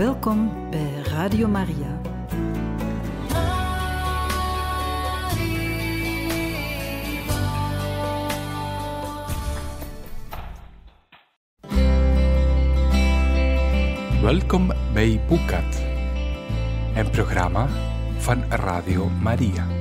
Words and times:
Welkom 0.00 0.70
bij 0.70 1.02
Radio 1.04 1.48
Maria. 1.48 2.00
Welkom 14.22 14.72
bij 14.92 15.20
Boekat, 15.28 15.82
een 16.94 17.10
programma 17.10 17.68
van 18.18 18.44
Radio 18.50 19.08
Maria. 19.08 19.79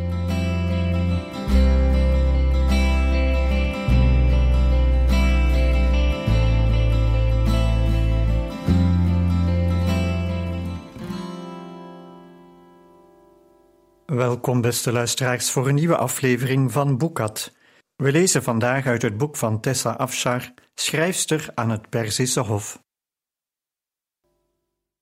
Welkom, 14.19 14.61
beste 14.61 14.91
luisteraars, 14.91 15.51
voor 15.51 15.67
een 15.67 15.75
nieuwe 15.75 15.97
aflevering 15.97 16.71
van 16.71 16.97
Boekat. 16.97 17.53
We 17.95 18.11
lezen 18.11 18.43
vandaag 18.43 18.85
uit 18.85 19.01
het 19.01 19.17
boek 19.17 19.35
van 19.35 19.59
Tessa 19.59 19.91
Afshar, 19.91 20.53
schrijfster 20.75 21.49
aan 21.55 21.69
het 21.69 21.89
Perzische 21.89 22.39
Hof. 22.39 22.83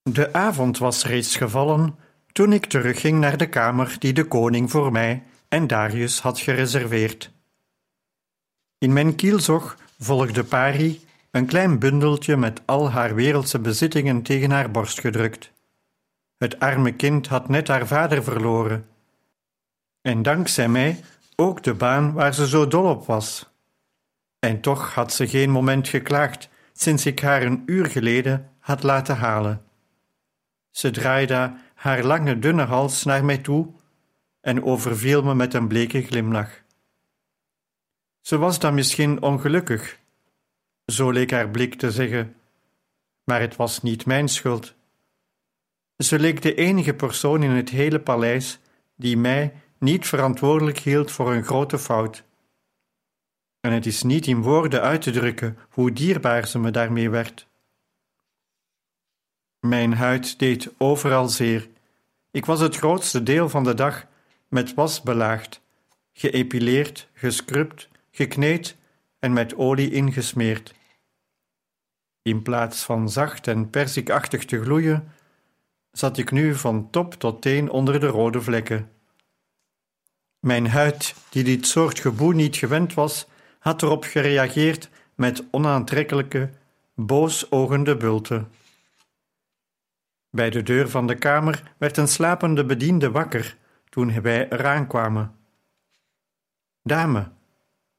De 0.03 0.34
avond 0.34 0.77
was 0.77 1.05
reeds 1.05 1.35
gevallen 1.35 1.95
toen 2.31 2.53
ik 2.53 2.66
terugging 2.66 3.20
naar 3.20 3.38
de 3.38 3.49
kamer 3.49 3.95
die 3.99 4.13
de 4.13 4.23
koning 4.23 4.72
voor 4.72 4.91
mij 4.91 5.23
en 5.47 5.67
Darius 5.67 6.20
had 6.20 6.39
gereserveerd. 6.39 7.31
In 8.77 8.94
mijn 8.94 9.16
kielzog 9.16 9.77
volgde 9.99 10.44
Pari 10.44 11.02
een 11.31 11.45
klein 11.45 11.80
bundeltje 11.80 12.38
met 12.38 12.61
al 12.66 12.91
haar 12.91 13.16
wereldse 13.16 13.59
bezittingen 13.59 14.22
tegen 14.22 14.52
haar 14.52 14.72
borst 14.72 14.99
gedrukt. 14.99 15.52
Het 16.38 16.59
arme 16.59 16.94
kind 16.94 17.27
had 17.27 17.49
net 17.49 17.67
haar 17.67 17.88
vader 17.88 18.23
verloren. 18.23 18.95
En 20.08 20.22
dankzij 20.22 20.69
mij 20.69 21.03
ook 21.36 21.63
de 21.63 21.73
baan 21.73 22.13
waar 22.13 22.33
ze 22.33 22.47
zo 22.47 22.67
dol 22.67 22.89
op 22.89 23.05
was. 23.05 23.50
En 24.39 24.61
toch 24.61 24.94
had 24.94 25.14
ze 25.14 25.27
geen 25.27 25.49
moment 25.49 25.88
geklaagd 25.88 26.49
sinds 26.73 27.05
ik 27.05 27.19
haar 27.19 27.41
een 27.41 27.64
uur 27.66 27.86
geleden 27.86 28.52
had 28.59 28.83
laten 28.83 29.16
halen. 29.17 29.64
Ze 30.72 30.91
draaide 30.91 31.58
haar 31.73 32.03
lange 32.03 32.39
dunne 32.39 32.64
hals 32.64 33.03
naar 33.03 33.25
mij 33.25 33.38
toe 33.38 33.67
en 34.41 34.64
overviel 34.64 35.23
me 35.23 35.36
met 35.36 35.53
een 35.53 35.67
bleke 35.67 36.02
glimlach. 36.02 36.61
Ze 38.21 38.38
was 38.38 38.59
dan 38.59 38.73
misschien 38.73 39.21
ongelukkig, 39.21 39.99
zo 40.86 41.11
leek 41.11 41.31
haar 41.31 41.49
blik 41.49 41.75
te 41.75 41.92
zeggen, 41.92 42.36
maar 43.23 43.42
het 43.42 43.55
was 43.55 43.81
niet 43.81 44.05
mijn 44.05 44.27
schuld. 44.27 44.73
Ze 45.97 46.19
leek 46.19 46.42
de 46.42 46.55
enige 46.55 46.94
persoon 46.94 47.44
in 47.44 47.52
het 47.52 47.69
hele 47.69 47.99
paleis 47.99 48.59
die 48.95 49.17
mij 49.17 49.53
niet 49.80 50.08
verantwoordelijk 50.08 50.80
hield 50.80 51.11
voor 51.11 51.33
een 51.33 51.44
grote 51.44 51.80
fout. 51.80 52.23
En 53.59 53.72
het 53.72 53.86
is 53.86 54.03
niet 54.03 54.28
in 54.28 54.42
woorden 54.42 54.81
uit 54.81 55.02
te 55.02 55.11
drukken 55.11 55.58
hoe 55.70 55.92
dierbaar 55.92 56.47
ze 56.47 56.59
me 56.59 56.72
daarmee 56.72 57.09
werd. 57.09 57.47
Mijn 59.59 59.94
huid 59.94 60.39
deed 60.39 60.73
overal 60.78 61.30
zeer. 61.30 61.67
Ik 62.31 62.45
was 62.45 62.59
het 62.59 62.75
grootste 62.75 63.23
deel 63.23 63.50
van 63.50 63.64
de 63.64 63.73
dag 63.73 64.05
met 64.48 64.73
was 64.73 65.02
belaagd, 65.02 65.61
geëpileerd, 66.14 67.09
gescrubt, 67.14 67.89
gekneed 68.11 68.75
en 69.20 69.33
met 69.33 69.55
olie 69.55 69.92
ingesmeerd. 69.92 70.73
In 72.22 72.42
plaats 72.42 72.83
van 72.83 73.09
zacht 73.09 73.48
en 73.48 73.70
persikachtig 73.70 74.45
te 74.45 74.61
gloeien, 74.61 75.11
zat 75.92 76.17
ik 76.17 76.31
nu 76.31 76.55
van 76.55 76.89
top 76.89 77.14
tot 77.14 77.42
teen 77.42 77.70
onder 77.70 77.99
de 77.99 78.08
rode 78.08 78.42
vlekken. 78.42 78.92
Mijn 80.47 80.67
huid, 80.67 81.15
die 81.30 81.43
dit 81.43 81.67
soort 81.67 81.99
geboe 81.99 82.33
niet 82.33 82.55
gewend 82.55 82.93
was, 82.93 83.27
had 83.59 83.81
erop 83.81 84.03
gereageerd 84.03 84.89
met 85.15 85.43
onaantrekkelijke, 85.52 86.49
boosogende 86.95 87.97
bulten. 87.97 88.52
Bij 90.30 90.49
de 90.49 90.63
deur 90.63 90.89
van 90.89 91.08
de 91.08 91.15
kamer 91.15 91.73
werd 91.77 91.97
een 91.97 92.08
slapende 92.08 92.65
bediende 92.65 93.11
wakker 93.11 93.58
toen 93.89 94.21
wij 94.21 94.49
eraan 94.49 94.87
kwamen. 94.87 95.35
Dame, 96.83 97.31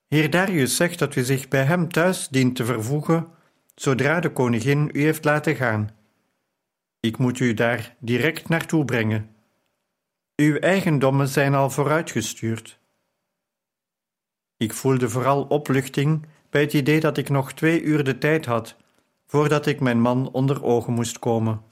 heer 0.06 0.30
Darius 0.30 0.76
zegt 0.76 0.98
dat 0.98 1.16
u 1.16 1.22
zich 1.22 1.48
bij 1.48 1.64
hem 1.64 1.88
thuis 1.88 2.28
dient 2.28 2.56
te 2.56 2.64
vervoegen 2.64 3.26
zodra 3.74 4.20
de 4.20 4.32
koningin 4.32 4.90
u 4.92 5.02
heeft 5.02 5.24
laten 5.24 5.56
gaan. 5.56 5.90
Ik 7.00 7.18
moet 7.18 7.40
u 7.40 7.54
daar 7.54 7.96
direct 7.98 8.48
naartoe 8.48 8.84
brengen. 8.84 9.36
Uw 10.40 10.58
eigendommen 10.58 11.28
zijn 11.28 11.54
al 11.54 11.70
vooruitgestuurd. 11.70 12.78
Ik 14.56 14.72
voelde 14.72 15.08
vooral 15.08 15.42
opluchting 15.42 16.26
bij 16.50 16.60
het 16.60 16.72
idee 16.72 17.00
dat 17.00 17.16
ik 17.16 17.28
nog 17.28 17.52
twee 17.52 17.82
uur 17.82 18.04
de 18.04 18.18
tijd 18.18 18.46
had 18.46 18.76
voordat 19.26 19.66
ik 19.66 19.80
mijn 19.80 20.00
man 20.00 20.30
onder 20.30 20.64
ogen 20.64 20.92
moest 20.92 21.18
komen. 21.18 21.62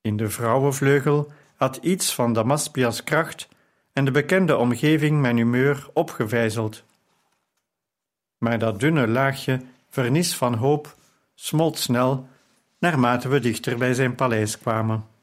In 0.00 0.16
de 0.16 0.30
vrouwenvleugel 0.30 1.32
had 1.56 1.76
iets 1.76 2.14
van 2.14 2.32
Damaspias 2.32 3.04
kracht 3.04 3.48
en 3.92 4.04
de 4.04 4.10
bekende 4.10 4.56
omgeving 4.56 5.20
mijn 5.20 5.36
humeur 5.36 5.88
opgevijzeld. 5.92 6.84
Maar 8.38 8.58
dat 8.58 8.80
dunne 8.80 9.08
laagje 9.08 9.60
vernis 9.88 10.36
van 10.36 10.54
hoop 10.54 10.94
smolt 11.34 11.78
snel 11.78 12.28
naarmate 12.78 13.28
we 13.28 13.40
dichter 13.40 13.78
bij 13.78 13.94
zijn 13.94 14.14
paleis 14.14 14.58
kwamen. 14.58 15.15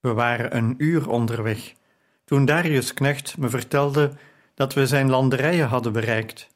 We 0.00 0.12
waren 0.12 0.56
een 0.56 0.74
uur 0.78 1.08
onderweg 1.08 1.74
toen 2.24 2.44
Darius 2.44 2.94
Knecht 2.94 3.38
me 3.38 3.48
vertelde 3.48 4.12
dat 4.54 4.74
we 4.74 4.86
zijn 4.86 5.10
landerijen 5.10 5.68
hadden 5.68 5.92
bereikt. 5.92 6.48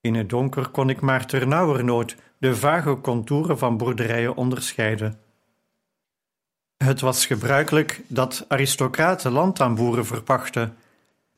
In 0.00 0.14
het 0.14 0.28
donker 0.28 0.68
kon 0.68 0.90
ik 0.90 1.00
maar 1.00 1.26
ternauwernood 1.26 2.16
de 2.38 2.56
vage 2.56 3.00
contouren 3.00 3.58
van 3.58 3.76
boerderijen 3.76 4.36
onderscheiden. 4.36 5.18
Het 6.76 7.00
was 7.00 7.26
gebruikelijk 7.26 8.02
dat 8.06 8.44
aristocraten 8.48 9.32
land 9.32 9.60
aan 9.60 9.74
boeren 9.74 10.06
verpachten 10.06 10.76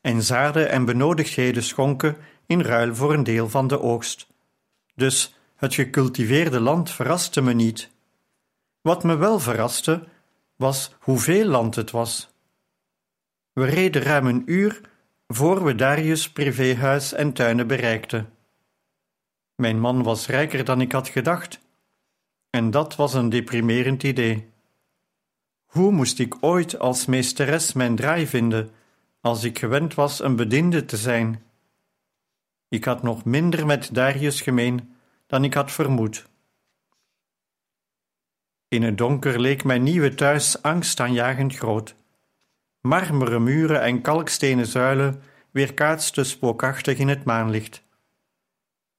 en 0.01 0.21
zaden 0.21 0.69
en 0.69 0.85
benodigdheden 0.85 1.63
schonken 1.63 2.17
in 2.45 2.61
ruil 2.61 2.95
voor 2.95 3.13
een 3.13 3.23
deel 3.23 3.49
van 3.49 3.67
de 3.67 3.81
oogst. 3.81 4.27
Dus 4.95 5.35
het 5.55 5.73
gecultiveerde 5.73 6.59
land 6.59 6.91
verraste 6.91 7.41
me 7.41 7.53
niet. 7.53 7.89
Wat 8.81 9.03
me 9.03 9.15
wel 9.15 9.39
verraste, 9.39 10.07
was 10.57 10.95
hoeveel 10.99 11.45
land 11.45 11.75
het 11.75 11.91
was. 11.91 12.29
We 13.53 13.65
reden 13.65 14.01
ruim 14.01 14.27
een 14.27 14.43
uur 14.45 14.81
voor 15.27 15.63
we 15.63 15.75
Darius' 15.75 16.31
privéhuis 16.31 17.13
en 17.13 17.33
tuinen 17.33 17.67
bereikten. 17.67 18.33
Mijn 19.55 19.79
man 19.79 20.03
was 20.03 20.27
rijker 20.27 20.65
dan 20.65 20.81
ik 20.81 20.91
had 20.91 21.07
gedacht, 21.07 21.59
en 22.49 22.71
dat 22.71 22.95
was 22.95 23.13
een 23.13 23.29
deprimerend 23.29 24.03
idee. 24.03 24.49
Hoe 25.65 25.91
moest 25.91 26.19
ik 26.19 26.37
ooit 26.39 26.79
als 26.79 27.05
meesteres 27.05 27.73
mijn 27.73 27.95
draai 27.95 28.27
vinden, 28.27 28.71
als 29.21 29.43
ik 29.43 29.59
gewend 29.59 29.93
was 29.93 30.19
een 30.19 30.35
bediende 30.35 30.85
te 30.85 30.97
zijn? 30.97 31.43
Ik 32.69 32.83
had 32.83 33.03
nog 33.03 33.25
minder 33.25 33.65
met 33.65 33.93
Darius 33.93 34.41
gemeen 34.41 34.95
dan 35.27 35.43
ik 35.43 35.53
had 35.53 35.71
vermoed. 35.71 36.25
In 38.69 38.83
het 38.83 38.97
donker 38.97 39.39
leek 39.39 39.63
mijn 39.63 39.83
nieuwe 39.83 40.15
thuis 40.15 40.61
angstaanjagend 40.61 41.55
groot. 41.55 41.95
Marmeren 42.81 43.43
muren 43.43 43.81
en 43.81 44.01
kalkstenen 44.01 44.65
zuilen 44.65 45.21
weerkaatsten 45.51 46.25
spookachtig 46.25 46.97
in 46.97 47.07
het 47.07 47.23
maanlicht. 47.23 47.83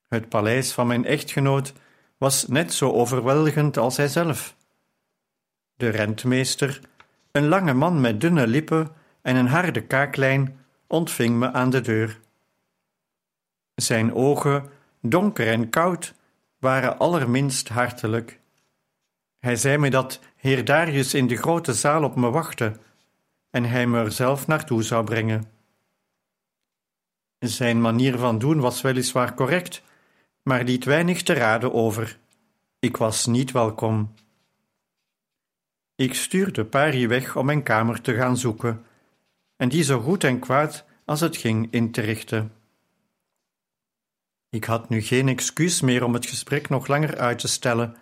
Het 0.08 0.28
paleis 0.28 0.72
van 0.72 0.86
mijn 0.86 1.04
echtgenoot 1.04 1.72
was 2.18 2.46
net 2.46 2.72
zo 2.72 2.92
overweldigend 2.92 3.76
als 3.76 3.96
hij 3.96 4.08
zelf. 4.08 4.56
De 5.76 5.88
rentmeester, 5.88 6.80
een 7.32 7.48
lange 7.48 7.74
man 7.74 8.00
met 8.00 8.20
dunne 8.20 8.46
lippen 8.46 8.88
en 9.22 9.36
een 9.36 9.46
harde 9.46 9.80
kaaklijn, 9.80 10.58
ontving 10.86 11.38
me 11.38 11.52
aan 11.52 11.70
de 11.70 11.80
deur. 11.80 12.20
Zijn 13.74 14.14
ogen, 14.14 14.70
donker 15.00 15.46
en 15.48 15.70
koud, 15.70 16.14
waren 16.58 16.98
allerminst 16.98 17.68
hartelijk. 17.68 18.40
Hij 19.38 19.56
zei 19.56 19.78
me 19.78 19.90
dat 19.90 20.20
heer 20.36 20.64
Darius 20.64 21.14
in 21.14 21.26
de 21.26 21.36
grote 21.36 21.74
zaal 21.74 22.04
op 22.04 22.16
me 22.16 22.30
wachtte 22.30 22.76
en 23.50 23.64
hij 23.64 23.86
me 23.86 23.98
er 23.98 24.12
zelf 24.12 24.46
naartoe 24.46 24.82
zou 24.82 25.04
brengen. 25.04 25.50
Zijn 27.38 27.80
manier 27.80 28.18
van 28.18 28.38
doen 28.38 28.60
was 28.60 28.80
weliswaar 28.80 29.34
correct, 29.34 29.82
maar 30.42 30.64
liet 30.64 30.84
weinig 30.84 31.22
te 31.22 31.32
raden 31.32 31.72
over. 31.72 32.18
Ik 32.78 32.96
was 32.96 33.26
niet 33.26 33.52
welkom. 33.52 34.14
Ik 35.94 36.14
stuurde 36.14 36.64
Pari 36.64 37.06
weg 37.06 37.36
om 37.36 37.46
mijn 37.46 37.62
kamer 37.62 38.00
te 38.00 38.14
gaan 38.14 38.36
zoeken, 38.36 38.84
en 39.56 39.68
die 39.68 39.82
zo 39.82 40.00
goed 40.00 40.24
en 40.24 40.38
kwaad 40.38 40.84
als 41.04 41.20
het 41.20 41.36
ging 41.36 41.68
in 41.70 41.90
te 41.90 42.00
richten. 42.00 42.52
Ik 44.50 44.64
had 44.64 44.88
nu 44.88 45.00
geen 45.00 45.28
excuus 45.28 45.80
meer 45.80 46.04
om 46.04 46.14
het 46.14 46.26
gesprek 46.26 46.68
nog 46.68 46.86
langer 46.86 47.18
uit 47.18 47.38
te 47.38 47.48
stellen 47.48 47.96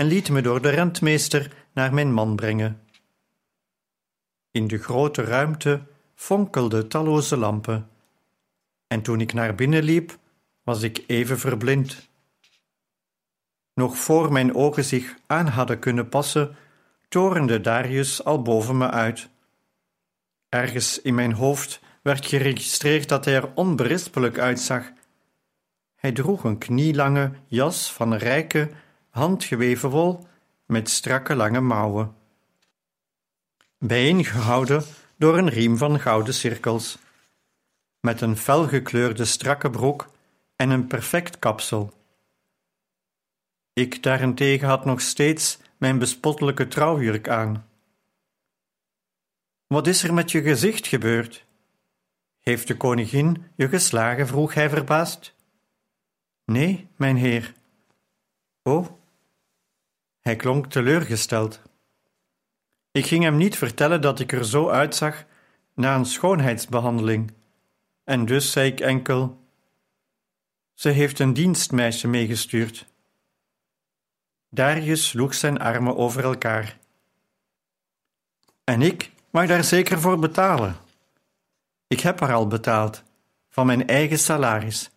en 0.00 0.06
liet 0.06 0.30
me 0.30 0.42
door 0.42 0.62
de 0.62 0.68
rentmeester 0.68 1.52
naar 1.72 1.94
mijn 1.94 2.12
man 2.12 2.36
brengen. 2.36 2.80
In 4.50 4.66
de 4.66 4.78
grote 4.78 5.22
ruimte 5.22 5.82
fonkelden 6.14 6.88
talloze 6.88 7.36
lampen, 7.36 7.88
en 8.86 9.02
toen 9.02 9.20
ik 9.20 9.32
naar 9.32 9.54
binnen 9.54 9.82
liep, 9.82 10.18
was 10.62 10.82
ik 10.82 11.04
even 11.06 11.38
verblind. 11.38 12.08
Nog 13.74 13.96
voor 13.96 14.32
mijn 14.32 14.54
ogen 14.54 14.84
zich 14.84 15.16
aan 15.26 15.46
hadden 15.46 15.78
kunnen 15.78 16.08
passen, 16.08 16.56
torende 17.08 17.60
Darius 17.60 18.24
al 18.24 18.42
boven 18.42 18.78
me 18.78 18.90
uit. 18.90 19.28
Ergens 20.48 21.00
in 21.00 21.14
mijn 21.14 21.32
hoofd 21.32 21.80
werd 22.02 22.26
geregistreerd 22.26 23.08
dat 23.08 23.24
hij 23.24 23.34
er 23.34 23.54
onberispelijk 23.54 24.38
uitzag. 24.38 24.92
Hij 25.96 26.12
droeg 26.12 26.44
een 26.44 26.58
knielange 26.58 27.32
jas 27.46 27.92
van 27.92 28.14
rijke, 28.14 28.70
handgeweven 29.10 29.90
wol 29.90 30.28
met 30.66 30.90
strakke 30.90 31.34
lange 31.34 31.60
mouwen, 31.60 32.14
bijeengehouden 33.78 34.84
door 35.16 35.38
een 35.38 35.48
riem 35.48 35.76
van 35.76 36.00
gouden 36.00 36.34
cirkels, 36.34 36.98
met 38.00 38.20
een 38.20 38.36
felgekleurde 38.36 39.24
strakke 39.24 39.70
broek 39.70 40.10
en 40.56 40.70
een 40.70 40.86
perfect 40.86 41.38
kapsel. 41.38 41.92
Ik 43.72 44.02
daarentegen 44.02 44.68
had 44.68 44.84
nog 44.84 45.00
steeds 45.00 45.58
mijn 45.78 45.98
bespottelijke 45.98 46.68
trouwjurk 46.68 47.28
aan. 47.28 47.68
Wat 49.66 49.86
is 49.86 50.02
er 50.02 50.14
met 50.14 50.30
je 50.30 50.42
gezicht 50.42 50.86
gebeurd? 50.86 51.46
Heeft 52.38 52.66
de 52.66 52.76
koningin 52.76 53.44
je 53.54 53.68
geslagen? 53.68 54.26
vroeg 54.26 54.54
hij 54.54 54.68
verbaasd. 54.68 55.34
Nee, 56.44 56.88
mijn 56.96 57.16
heer. 57.16 57.54
Oh, 58.62 58.99
hij 60.20 60.36
klonk 60.36 60.66
teleurgesteld. 60.66 61.60
Ik 62.92 63.06
ging 63.06 63.24
hem 63.24 63.36
niet 63.36 63.56
vertellen 63.56 64.00
dat 64.00 64.20
ik 64.20 64.32
er 64.32 64.44
zo 64.44 64.68
uitzag 64.68 65.24
na 65.74 65.94
een 65.94 66.04
schoonheidsbehandeling, 66.04 67.32
en 68.04 68.24
dus 68.24 68.52
zei 68.52 68.70
ik 68.70 68.80
enkel: 68.80 69.44
Ze 70.74 70.88
heeft 70.88 71.18
een 71.18 71.32
dienstmeisje 71.32 72.08
meegestuurd. 72.08 72.86
Darius 74.48 75.08
sloeg 75.08 75.34
zijn 75.34 75.58
armen 75.58 75.96
over 75.96 76.24
elkaar. 76.24 76.78
En 78.64 78.82
ik 78.82 79.10
mag 79.30 79.46
daar 79.46 79.64
zeker 79.64 80.00
voor 80.00 80.18
betalen. 80.18 80.76
Ik 81.86 82.00
heb 82.00 82.20
haar 82.20 82.32
al 82.32 82.46
betaald, 82.46 83.02
van 83.48 83.66
mijn 83.66 83.86
eigen 83.86 84.18
salaris. 84.18 84.90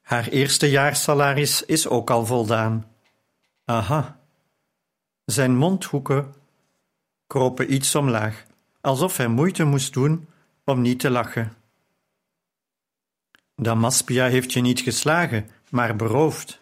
Haar 0.00 0.28
eerste 0.28 0.70
jaarsalaris 0.70 1.62
is 1.62 1.88
ook 1.88 2.10
al 2.10 2.26
voldaan. 2.26 2.93
Aha. 3.64 4.20
Zijn 5.24 5.56
mondhoeken 5.56 6.34
kropen 7.26 7.72
iets 7.72 7.94
omlaag, 7.94 8.46
alsof 8.80 9.16
hij 9.16 9.28
moeite 9.28 9.64
moest 9.64 9.92
doen 9.92 10.28
om 10.64 10.80
niet 10.80 11.00
te 11.00 11.10
lachen. 11.10 11.56
Damaspia 13.56 14.26
heeft 14.26 14.52
je 14.52 14.60
niet 14.60 14.80
geslagen, 14.80 15.50
maar 15.70 15.96
beroofd. 15.96 16.60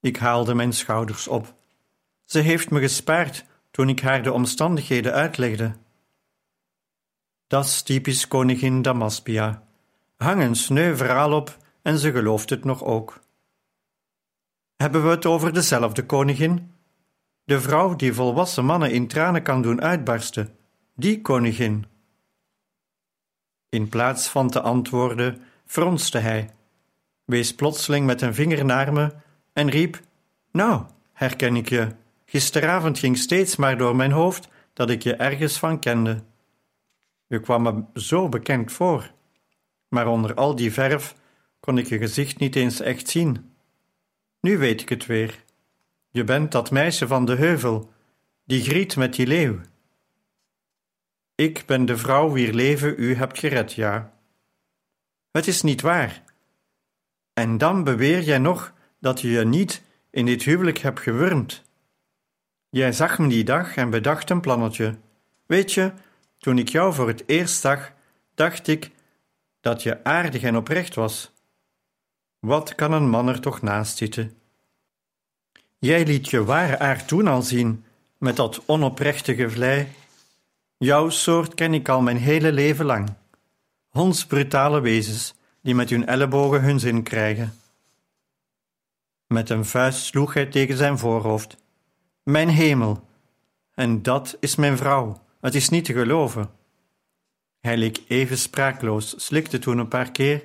Ik 0.00 0.16
haalde 0.16 0.54
mijn 0.54 0.72
schouders 0.72 1.28
op. 1.28 1.54
Ze 2.24 2.38
heeft 2.38 2.70
me 2.70 2.80
gespaard 2.80 3.44
toen 3.70 3.88
ik 3.88 4.00
haar 4.00 4.22
de 4.22 4.32
omstandigheden 4.32 5.12
uitlegde. 5.12 5.76
Dat 7.46 7.64
is 7.64 7.82
typisch 7.82 8.28
koningin 8.28 8.82
Damaspia. 8.82 9.62
Hang 10.16 10.42
een 10.42 10.54
sneu 10.56 10.96
verhaal 10.96 11.32
op 11.32 11.56
en 11.82 11.98
ze 11.98 12.12
gelooft 12.12 12.50
het 12.50 12.64
nog 12.64 12.82
ook. 12.84 13.20
Hebben 14.80 15.02
we 15.02 15.08
het 15.08 15.26
over 15.26 15.52
dezelfde 15.52 16.06
koningin? 16.06 16.70
De 17.44 17.60
vrouw 17.60 17.96
die 17.96 18.12
volwassen 18.12 18.64
mannen 18.64 18.90
in 18.90 19.08
tranen 19.08 19.42
kan 19.42 19.62
doen 19.62 19.80
uitbarsten, 19.80 20.56
die 20.94 21.20
koningin. 21.20 21.86
In 23.68 23.88
plaats 23.88 24.28
van 24.28 24.50
te 24.50 24.60
antwoorden, 24.60 25.42
fronste 25.66 26.18
hij, 26.18 26.50
wees 27.24 27.54
plotseling 27.54 28.06
met 28.06 28.20
een 28.20 28.34
vinger 28.34 28.64
naar 28.64 28.92
me 28.92 29.12
en 29.52 29.70
riep: 29.70 30.00
Nou, 30.52 30.84
herken 31.12 31.56
ik 31.56 31.68
je. 31.68 31.88
Gisteravond 32.24 32.98
ging 32.98 33.18
steeds 33.18 33.56
maar 33.56 33.78
door 33.78 33.96
mijn 33.96 34.12
hoofd 34.12 34.48
dat 34.72 34.90
ik 34.90 35.02
je 35.02 35.14
ergens 35.14 35.58
van 35.58 35.78
kende. 35.78 36.22
Je 37.26 37.40
kwam 37.40 37.62
me 37.62 38.00
zo 38.00 38.28
bekend 38.28 38.72
voor, 38.72 39.12
maar 39.88 40.06
onder 40.06 40.34
al 40.34 40.54
die 40.54 40.72
verf 40.72 41.14
kon 41.60 41.78
ik 41.78 41.86
je 41.86 41.98
gezicht 41.98 42.38
niet 42.38 42.56
eens 42.56 42.80
echt 42.80 43.08
zien. 43.08 43.49
Nu 44.40 44.58
weet 44.58 44.80
ik 44.80 44.88
het 44.88 45.06
weer. 45.06 45.44
Je 46.10 46.24
bent 46.24 46.52
dat 46.52 46.70
meisje 46.70 47.06
van 47.06 47.24
de 47.24 47.34
heuvel, 47.34 47.92
die 48.44 48.62
griet 48.62 48.96
met 48.96 49.14
die 49.14 49.26
leeuw. 49.26 49.60
Ik 51.34 51.62
ben 51.66 51.84
de 51.84 51.96
vrouw 51.96 52.32
wier 52.32 52.52
leven 52.52 52.94
u 52.96 53.14
hebt 53.14 53.38
gered, 53.38 53.72
ja. 53.72 54.12
Het 55.30 55.46
is 55.46 55.62
niet 55.62 55.80
waar. 55.80 56.22
En 57.32 57.58
dan 57.58 57.84
beweer 57.84 58.22
jij 58.22 58.38
nog 58.38 58.72
dat 58.98 59.20
je 59.20 59.28
je 59.28 59.44
niet 59.44 59.82
in 60.10 60.26
dit 60.26 60.42
huwelijk 60.42 60.78
hebt 60.78 61.00
gewurmd. 61.00 61.62
Jij 62.70 62.92
zag 62.92 63.18
me 63.18 63.28
die 63.28 63.44
dag 63.44 63.76
en 63.76 63.90
bedacht 63.90 64.30
een 64.30 64.40
plannetje. 64.40 64.98
Weet 65.46 65.72
je, 65.72 65.92
toen 66.38 66.58
ik 66.58 66.68
jou 66.68 66.94
voor 66.94 67.08
het 67.08 67.22
eerst 67.26 67.60
zag, 67.60 67.92
dacht 68.34 68.66
ik 68.66 68.90
dat 69.60 69.82
je 69.82 70.04
aardig 70.04 70.42
en 70.42 70.56
oprecht 70.56 70.94
was. 70.94 71.32
Wat 72.40 72.74
kan 72.74 72.92
een 72.92 73.08
man 73.08 73.28
er 73.28 73.40
toch 73.40 73.62
naast 73.62 73.96
zitten? 73.96 74.36
Jij 75.78 76.04
liet 76.04 76.30
je 76.30 76.44
ware 76.44 76.78
aard 76.78 77.08
toen 77.08 77.26
al 77.26 77.42
zien, 77.42 77.84
met 78.18 78.36
dat 78.36 78.62
onoprechte 78.66 79.50
vlei. 79.50 79.88
Jouw 80.76 81.08
soort 81.08 81.54
ken 81.54 81.74
ik 81.74 81.88
al 81.88 82.00
mijn 82.00 82.16
hele 82.16 82.52
leven 82.52 82.84
lang. 82.84 83.08
Hondsbrutale 83.88 84.80
wezens 84.80 85.34
die 85.62 85.74
met 85.74 85.90
hun 85.90 86.06
ellebogen 86.06 86.62
hun 86.62 86.80
zin 86.80 87.02
krijgen. 87.02 87.58
Met 89.26 89.50
een 89.50 89.64
vuist 89.64 90.04
sloeg 90.04 90.34
hij 90.34 90.46
tegen 90.46 90.76
zijn 90.76 90.98
voorhoofd. 90.98 91.56
Mijn 92.22 92.48
hemel! 92.48 93.08
En 93.74 94.02
dat 94.02 94.36
is 94.40 94.56
mijn 94.56 94.76
vrouw. 94.76 95.22
Het 95.40 95.54
is 95.54 95.68
niet 95.68 95.84
te 95.84 95.92
geloven. 95.92 96.50
Hij 97.60 97.76
leek 97.76 98.00
even 98.08 98.38
spraakloos, 98.38 99.14
slikte 99.16 99.58
toen 99.58 99.78
een 99.78 99.88
paar 99.88 100.10
keer 100.10 100.42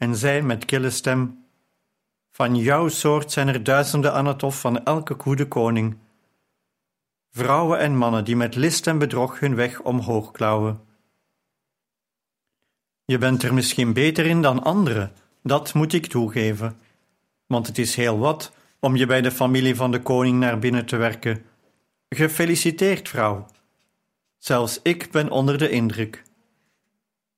en 0.00 0.16
zei 0.16 0.42
met 0.42 0.64
kille 0.64 0.90
stem: 0.90 1.44
Van 2.30 2.56
jouw 2.56 2.88
soort 2.88 3.32
zijn 3.32 3.48
er 3.48 3.62
duizenden 3.62 4.12
aan 4.12 4.26
het 4.26 4.40
hof 4.40 4.60
van 4.60 4.84
elke 4.84 5.14
goede 5.18 5.48
koning. 5.48 5.96
Vrouwen 7.30 7.78
en 7.78 7.96
mannen 7.96 8.24
die 8.24 8.36
met 8.36 8.54
list 8.54 8.86
en 8.86 8.98
bedrog 8.98 9.40
hun 9.40 9.54
weg 9.54 9.80
omhoog 9.80 10.30
klauwen. 10.30 10.80
Je 13.04 13.18
bent 13.18 13.42
er 13.42 13.54
misschien 13.54 13.92
beter 13.92 14.26
in 14.26 14.42
dan 14.42 14.62
anderen, 14.62 15.12
dat 15.42 15.74
moet 15.74 15.92
ik 15.92 16.06
toegeven. 16.06 16.78
Want 17.46 17.66
het 17.66 17.78
is 17.78 17.96
heel 17.96 18.18
wat 18.18 18.52
om 18.78 18.96
je 18.96 19.06
bij 19.06 19.20
de 19.20 19.30
familie 19.30 19.76
van 19.76 19.90
de 19.90 20.02
koning 20.02 20.38
naar 20.38 20.58
binnen 20.58 20.86
te 20.86 20.96
werken. 20.96 21.44
Gefeliciteerd, 22.08 23.08
vrouw. 23.08 23.46
Zelfs 24.38 24.80
ik 24.82 25.10
ben 25.10 25.30
onder 25.30 25.58
de 25.58 25.70
indruk. 25.70 26.22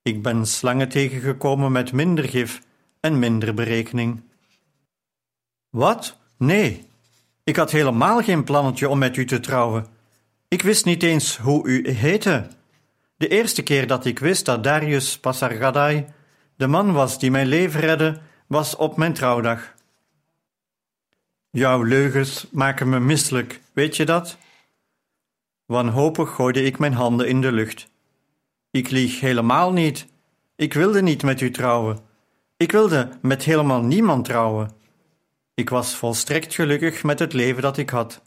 Ik 0.03 0.23
ben 0.23 0.47
slangen 0.47 0.89
tegengekomen 0.89 1.73
met 1.73 1.93
minder 1.93 2.25
gif 2.25 2.63
en 3.01 3.19
minder 3.19 3.55
berekening. 3.55 4.23
Wat? 5.71 6.19
Nee, 6.37 6.89
ik 7.45 7.57
had 7.57 7.71
helemaal 7.71 8.23
geen 8.23 8.45
plannetje 8.45 8.89
om 8.89 8.99
met 8.99 9.17
u 9.17 9.25
te 9.25 9.41
trouwen. 9.41 9.87
Ik 10.49 10.63
wist 10.63 10.85
niet 10.85 11.03
eens 11.03 11.37
hoe 11.37 11.67
u 11.67 11.91
heette. 11.91 12.49
De 13.17 13.29
eerste 13.29 13.63
keer 13.63 13.87
dat 13.87 14.05
ik 14.05 14.19
wist 14.19 14.45
dat 14.45 14.65
Darius 14.65 15.19
Passargadai 15.19 16.07
de 16.57 16.67
man 16.67 16.93
was 16.93 17.19
die 17.19 17.31
mijn 17.31 17.47
leven 17.47 17.81
redde, 17.81 18.21
was 18.47 18.77
op 18.77 18.97
mijn 18.97 19.13
trouwdag. 19.13 19.75
Jouw 21.51 21.83
leugens 21.83 22.47
maken 22.51 22.89
me 22.89 23.01
misselijk, 23.01 23.61
weet 23.73 23.97
je 23.97 24.05
dat? 24.05 24.37
Wanhopig 25.65 26.35
gooide 26.35 26.63
ik 26.63 26.79
mijn 26.79 26.93
handen 26.93 27.29
in 27.29 27.41
de 27.41 27.53
lucht. 27.53 27.91
Ik 28.73 28.91
lieg 28.91 29.21
helemaal 29.21 29.73
niet. 29.73 30.07
Ik 30.57 30.75
wilde 30.75 31.03
niet 31.03 31.23
met 31.23 31.41
u 31.41 31.51
trouwen. 31.51 31.99
Ik 32.57 32.73
wilde 32.73 33.09
met 33.23 33.45
helemaal 33.45 33.83
niemand 33.83 34.25
trouwen. 34.25 34.73
Ik 35.55 35.69
was 35.69 35.95
volstrekt 35.95 36.55
gelukkig 36.55 37.03
met 37.03 37.19
het 37.19 37.33
leven 37.33 37.63
dat 37.63 37.77
ik 37.77 37.91
had. 37.91 38.23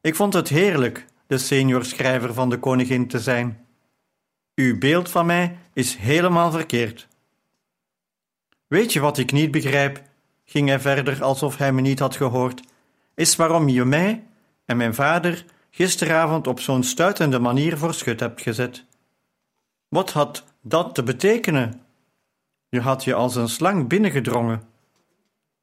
Ik 0.00 0.14
vond 0.14 0.32
het 0.32 0.48
heerlijk 0.48 1.06
de 1.26 1.38
senior 1.38 1.84
schrijver 1.84 2.34
van 2.34 2.50
de 2.50 2.58
koningin 2.58 3.08
te 3.08 3.20
zijn. 3.20 3.66
Uw 4.54 4.78
beeld 4.78 5.10
van 5.10 5.26
mij 5.26 5.58
is 5.72 5.96
helemaal 5.96 6.50
verkeerd. 6.50 7.08
Weet 8.66 8.92
je 8.92 9.00
wat 9.00 9.18
ik 9.18 9.32
niet 9.32 9.50
begrijp? 9.50 10.02
ging 10.44 10.68
hij 10.68 10.80
verder 10.80 11.22
alsof 11.22 11.56
hij 11.56 11.72
me 11.72 11.80
niet 11.80 11.98
had 11.98 12.16
gehoord, 12.16 12.62
is 13.14 13.36
waarom 13.36 13.68
je 13.68 13.84
mij 13.84 14.24
en 14.64 14.76
mijn 14.76 14.94
vader 14.94 15.44
gisteravond 15.70 16.46
op 16.46 16.60
zo'n 16.60 16.82
stuitende 16.82 17.38
manier 17.38 17.78
voor 17.78 17.94
schut 17.94 18.20
hebt 18.20 18.42
gezet. 18.42 18.86
Wat 19.88 20.12
had 20.12 20.44
dat 20.60 20.94
te 20.94 21.02
betekenen? 21.02 21.80
Je 22.68 22.80
had 22.80 23.04
je 23.04 23.14
als 23.14 23.36
een 23.36 23.48
slang 23.48 23.88
binnengedrongen. 23.88 24.62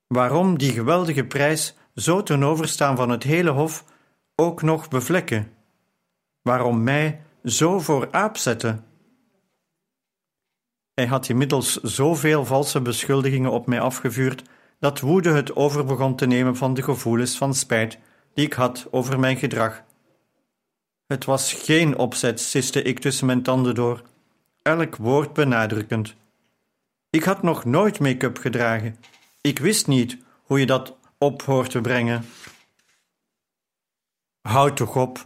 Waarom 0.07 0.57
die 0.57 0.71
geweldige 0.71 1.25
prijs 1.25 1.75
zo 1.95 2.23
ten 2.23 2.43
overstaan 2.43 2.95
van 2.95 3.09
het 3.09 3.23
hele 3.23 3.49
hof 3.49 3.85
ook 4.35 4.61
nog 4.61 4.87
bevlekken? 4.87 5.51
Waarom 6.41 6.83
mij 6.83 7.21
zo 7.43 7.79
voor 7.79 8.07
aap 8.11 8.37
zetten? 8.37 8.85
Hij 10.93 11.05
had 11.05 11.29
inmiddels 11.29 11.81
zoveel 11.81 12.45
valse 12.45 12.81
beschuldigingen 12.81 13.51
op 13.51 13.67
mij 13.67 13.79
afgevuurd 13.79 14.43
dat 14.79 14.99
woede 14.99 15.29
het 15.29 15.55
over 15.55 15.85
begon 15.85 16.15
te 16.15 16.25
nemen 16.25 16.55
van 16.55 16.73
de 16.73 16.81
gevoelens 16.81 17.37
van 17.37 17.53
spijt 17.53 17.99
die 18.33 18.45
ik 18.45 18.53
had 18.53 18.87
over 18.91 19.19
mijn 19.19 19.37
gedrag. 19.37 19.83
Het 21.07 21.25
was 21.25 21.53
geen 21.53 21.97
opzet, 21.97 22.39
siste 22.39 22.81
ik 22.81 22.99
tussen 22.99 23.25
mijn 23.25 23.43
tanden 23.43 23.75
door, 23.75 24.01
elk 24.65 24.95
woord 24.95 25.33
benadrukkend. 25.33 26.15
Ik 27.09 27.23
had 27.23 27.43
nog 27.43 27.65
nooit 27.65 27.99
make-up 27.99 28.37
gedragen. 28.37 28.97
Ik 29.41 29.59
wist 29.59 29.87
niet 29.87 30.17
hoe 30.43 30.59
je 30.59 30.65
dat 30.65 30.97
op 31.17 31.41
hoort 31.41 31.69
te 31.69 31.81
brengen. 31.81 32.25
Houd 34.41 34.77
toch 34.77 34.95
op. 34.95 35.25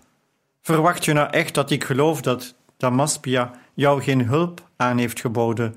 Verwacht 0.62 1.06
je 1.06 1.14
nou 1.14 1.30
echt 1.30 1.54
dat 1.54 1.72
ik 1.72 1.84
geloof 1.84 2.22
dat 2.22 2.56
Damaspia 2.78 3.52
jou 3.74 4.02
geen 4.02 4.26
hulp 4.26 4.70
aan 4.76 4.98
heeft 4.98 5.20
geboden? 5.20 5.76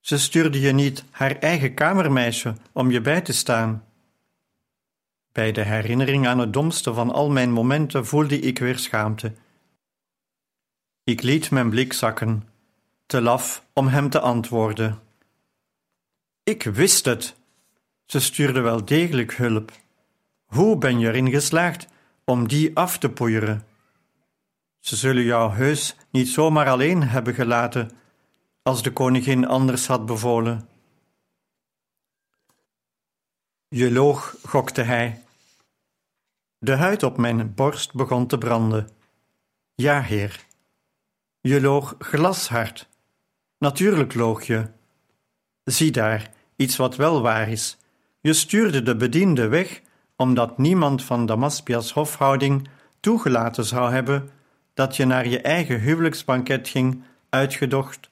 Ze 0.00 0.18
stuurde 0.18 0.60
je 0.60 0.72
niet 0.72 1.04
haar 1.10 1.36
eigen 1.36 1.74
kamermeisje 1.74 2.54
om 2.72 2.90
je 2.90 3.00
bij 3.00 3.20
te 3.20 3.32
staan. 3.32 3.84
Bij 5.32 5.52
de 5.52 5.62
herinnering 5.62 6.26
aan 6.26 6.38
het 6.38 6.52
domste 6.52 6.94
van 6.94 7.12
al 7.12 7.30
mijn 7.30 7.50
momenten 7.50 8.06
voelde 8.06 8.38
ik 8.38 8.58
weer 8.58 8.78
schaamte. 8.78 9.32
Ik 11.06 11.22
liet 11.22 11.50
mijn 11.50 11.70
blik 11.70 11.92
zakken, 11.92 12.48
te 13.06 13.20
laf 13.20 13.66
om 13.72 13.86
hem 13.88 14.10
te 14.10 14.20
antwoorden. 14.20 15.00
Ik 16.42 16.62
wist 16.62 17.04
het. 17.04 17.36
Ze 18.06 18.20
stuurde 18.20 18.60
wel 18.60 18.84
degelijk 18.84 19.34
hulp. 19.34 19.72
Hoe 20.44 20.78
ben 20.78 20.98
je 20.98 21.08
erin 21.08 21.30
geslaagd 21.30 21.86
om 22.24 22.48
die 22.48 22.76
af 22.76 22.98
te 22.98 23.10
poeieren? 23.10 23.66
Ze 24.80 24.96
zullen 24.96 25.22
jou 25.22 25.52
heus 25.52 25.96
niet 26.10 26.28
zomaar 26.28 26.68
alleen 26.68 27.02
hebben 27.02 27.34
gelaten 27.34 27.90
als 28.62 28.82
de 28.82 28.92
koningin 28.92 29.46
anders 29.46 29.86
had 29.86 30.06
bevolen. 30.06 30.68
Je 33.68 33.92
loog, 33.92 34.36
gokte 34.42 34.82
hij. 34.82 35.24
De 36.58 36.74
huid 36.74 37.02
op 37.02 37.16
mijn 37.16 37.54
borst 37.54 37.94
begon 37.94 38.26
te 38.26 38.38
branden. 38.38 38.88
Ja, 39.74 40.00
heer. 40.00 40.44
Je 41.46 41.60
loog 41.60 41.94
glashard. 41.98 42.88
Natuurlijk 43.58 44.14
loog 44.14 44.42
je. 44.46 44.66
Zie 45.64 45.90
daar, 45.90 46.30
iets 46.56 46.76
wat 46.76 46.96
wel 46.96 47.22
waar 47.22 47.48
is. 47.48 47.76
Je 48.20 48.32
stuurde 48.32 48.82
de 48.82 48.96
bediende 48.96 49.48
weg, 49.48 49.82
omdat 50.16 50.58
niemand 50.58 51.04
van 51.04 51.26
Damaspias 51.26 51.92
hofhouding 51.92 52.68
toegelaten 53.00 53.64
zou 53.64 53.92
hebben 53.92 54.30
dat 54.74 54.96
je 54.96 55.04
naar 55.04 55.28
je 55.28 55.40
eigen 55.40 55.80
huwelijksbanket 55.80 56.68
ging, 56.68 57.02
uitgedocht, 57.30 58.10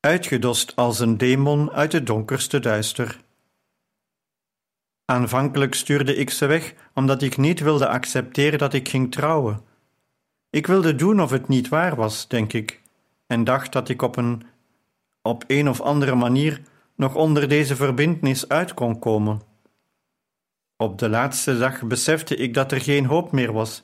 uitgedost 0.00 0.76
als 0.76 0.98
een 0.98 1.18
demon 1.18 1.70
uit 1.70 1.92
het 1.92 2.06
donkerste 2.06 2.58
duister. 2.58 3.20
Aanvankelijk 5.04 5.74
stuurde 5.74 6.16
ik 6.16 6.30
ze 6.30 6.46
weg 6.46 6.74
omdat 6.94 7.22
ik 7.22 7.36
niet 7.36 7.60
wilde 7.60 7.88
accepteren 7.88 8.58
dat 8.58 8.72
ik 8.72 8.88
ging 8.88 9.12
trouwen. 9.12 9.68
Ik 10.50 10.66
wilde 10.66 10.94
doen 10.94 11.20
of 11.20 11.30
het 11.30 11.48
niet 11.48 11.68
waar 11.68 11.96
was, 11.96 12.28
denk 12.28 12.52
ik, 12.52 12.80
en 13.26 13.44
dacht 13.44 13.72
dat 13.72 13.88
ik 13.88 14.02
op 14.02 14.16
een 14.16 14.42
op 15.22 15.44
een 15.46 15.68
of 15.68 15.80
andere 15.80 16.14
manier 16.14 16.62
nog 16.94 17.14
onder 17.14 17.48
deze 17.48 17.76
verbintenis 17.76 18.48
uit 18.48 18.74
kon 18.74 18.98
komen. 18.98 19.40
Op 20.76 20.98
de 20.98 21.08
laatste 21.08 21.58
dag 21.58 21.82
besefte 21.82 22.36
ik 22.36 22.54
dat 22.54 22.72
er 22.72 22.80
geen 22.80 23.06
hoop 23.06 23.32
meer 23.32 23.52
was, 23.52 23.82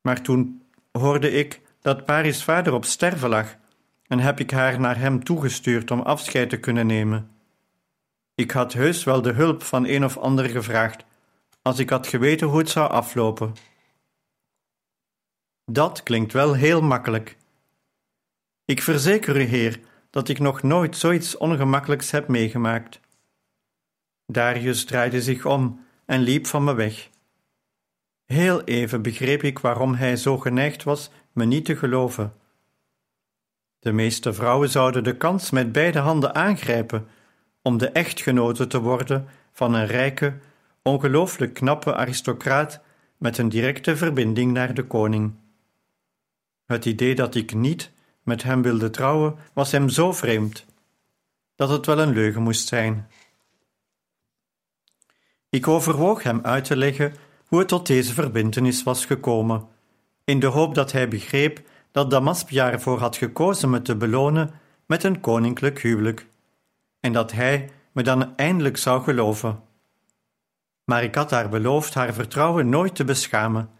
maar 0.00 0.22
toen 0.22 0.62
hoorde 0.92 1.30
ik 1.30 1.60
dat 1.80 2.04
Paris 2.04 2.44
vader 2.44 2.72
op 2.72 2.84
sterven 2.84 3.28
lag 3.28 3.56
en 4.06 4.18
heb 4.18 4.40
ik 4.40 4.50
haar 4.50 4.80
naar 4.80 4.98
hem 4.98 5.24
toegestuurd 5.24 5.90
om 5.90 6.00
afscheid 6.00 6.50
te 6.50 6.56
kunnen 6.60 6.86
nemen. 6.86 7.30
Ik 8.34 8.50
had 8.50 8.72
heus 8.72 9.04
wel 9.04 9.22
de 9.22 9.32
hulp 9.32 9.62
van 9.62 9.86
een 9.86 10.04
of 10.04 10.16
ander 10.16 10.48
gevraagd, 10.48 11.04
als 11.62 11.78
ik 11.78 11.90
had 11.90 12.06
geweten 12.06 12.46
hoe 12.46 12.58
het 12.58 12.68
zou 12.68 12.90
aflopen. 12.90 13.52
Dat 15.66 16.02
klinkt 16.02 16.32
wel 16.32 16.54
heel 16.54 16.82
makkelijk. 16.82 17.36
Ik 18.64 18.82
verzeker 18.82 19.36
u, 19.36 19.42
heer, 19.42 19.80
dat 20.10 20.28
ik 20.28 20.38
nog 20.38 20.62
nooit 20.62 20.96
zoiets 20.96 21.36
ongemakkelijks 21.36 22.10
heb 22.10 22.28
meegemaakt. 22.28 23.00
Darius 24.26 24.84
draaide 24.84 25.22
zich 25.22 25.46
om 25.46 25.84
en 26.06 26.20
liep 26.20 26.46
van 26.46 26.64
me 26.64 26.74
weg. 26.74 27.10
Heel 28.24 28.64
even 28.64 29.02
begreep 29.02 29.42
ik 29.42 29.58
waarom 29.58 29.94
hij 29.94 30.16
zo 30.16 30.38
geneigd 30.38 30.82
was 30.82 31.10
me 31.32 31.44
niet 31.44 31.64
te 31.64 31.76
geloven. 31.76 32.32
De 33.78 33.92
meeste 33.92 34.32
vrouwen 34.32 34.68
zouden 34.68 35.04
de 35.04 35.16
kans 35.16 35.50
met 35.50 35.72
beide 35.72 35.98
handen 35.98 36.34
aangrijpen 36.34 37.08
om 37.62 37.78
de 37.78 37.88
echtgenote 37.88 38.66
te 38.66 38.80
worden 38.80 39.28
van 39.52 39.74
een 39.74 39.86
rijke, 39.86 40.38
ongelooflijk 40.82 41.54
knappe 41.54 41.94
aristocraat 41.94 42.80
met 43.18 43.38
een 43.38 43.48
directe 43.48 43.96
verbinding 43.96 44.52
naar 44.52 44.74
de 44.74 44.84
koning. 44.84 45.34
Het 46.66 46.84
idee 46.84 47.14
dat 47.14 47.34
ik 47.34 47.54
niet 47.54 47.90
met 48.22 48.42
hem 48.42 48.62
wilde 48.62 48.90
trouwen 48.90 49.36
was 49.52 49.72
hem 49.72 49.88
zo 49.88 50.12
vreemd 50.12 50.64
dat 51.56 51.68
het 51.68 51.86
wel 51.86 51.98
een 51.98 52.12
leugen 52.12 52.42
moest 52.42 52.68
zijn. 52.68 53.08
Ik 55.48 55.68
overwoog 55.68 56.22
hem 56.22 56.40
uit 56.42 56.64
te 56.64 56.76
leggen 56.76 57.14
hoe 57.46 57.58
het 57.58 57.68
tot 57.68 57.86
deze 57.86 58.14
verbintenis 58.14 58.82
was 58.82 59.06
gekomen, 59.06 59.68
in 60.24 60.40
de 60.40 60.46
hoop 60.46 60.74
dat 60.74 60.92
hij 60.92 61.08
begreep 61.08 61.62
dat 61.90 62.10
Damaspia 62.10 62.70
ervoor 62.70 62.98
had 62.98 63.16
gekozen 63.16 63.70
me 63.70 63.82
te 63.82 63.96
belonen 63.96 64.50
met 64.86 65.04
een 65.04 65.20
koninklijk 65.20 65.80
huwelijk, 65.80 66.26
en 67.00 67.12
dat 67.12 67.32
hij 67.32 67.70
me 67.92 68.02
dan 68.02 68.36
eindelijk 68.36 68.76
zou 68.76 69.02
geloven. 69.02 69.62
Maar 70.84 71.02
ik 71.02 71.14
had 71.14 71.30
haar 71.30 71.48
beloofd 71.48 71.94
haar 71.94 72.14
vertrouwen 72.14 72.68
nooit 72.68 72.94
te 72.94 73.04
beschamen. 73.04 73.70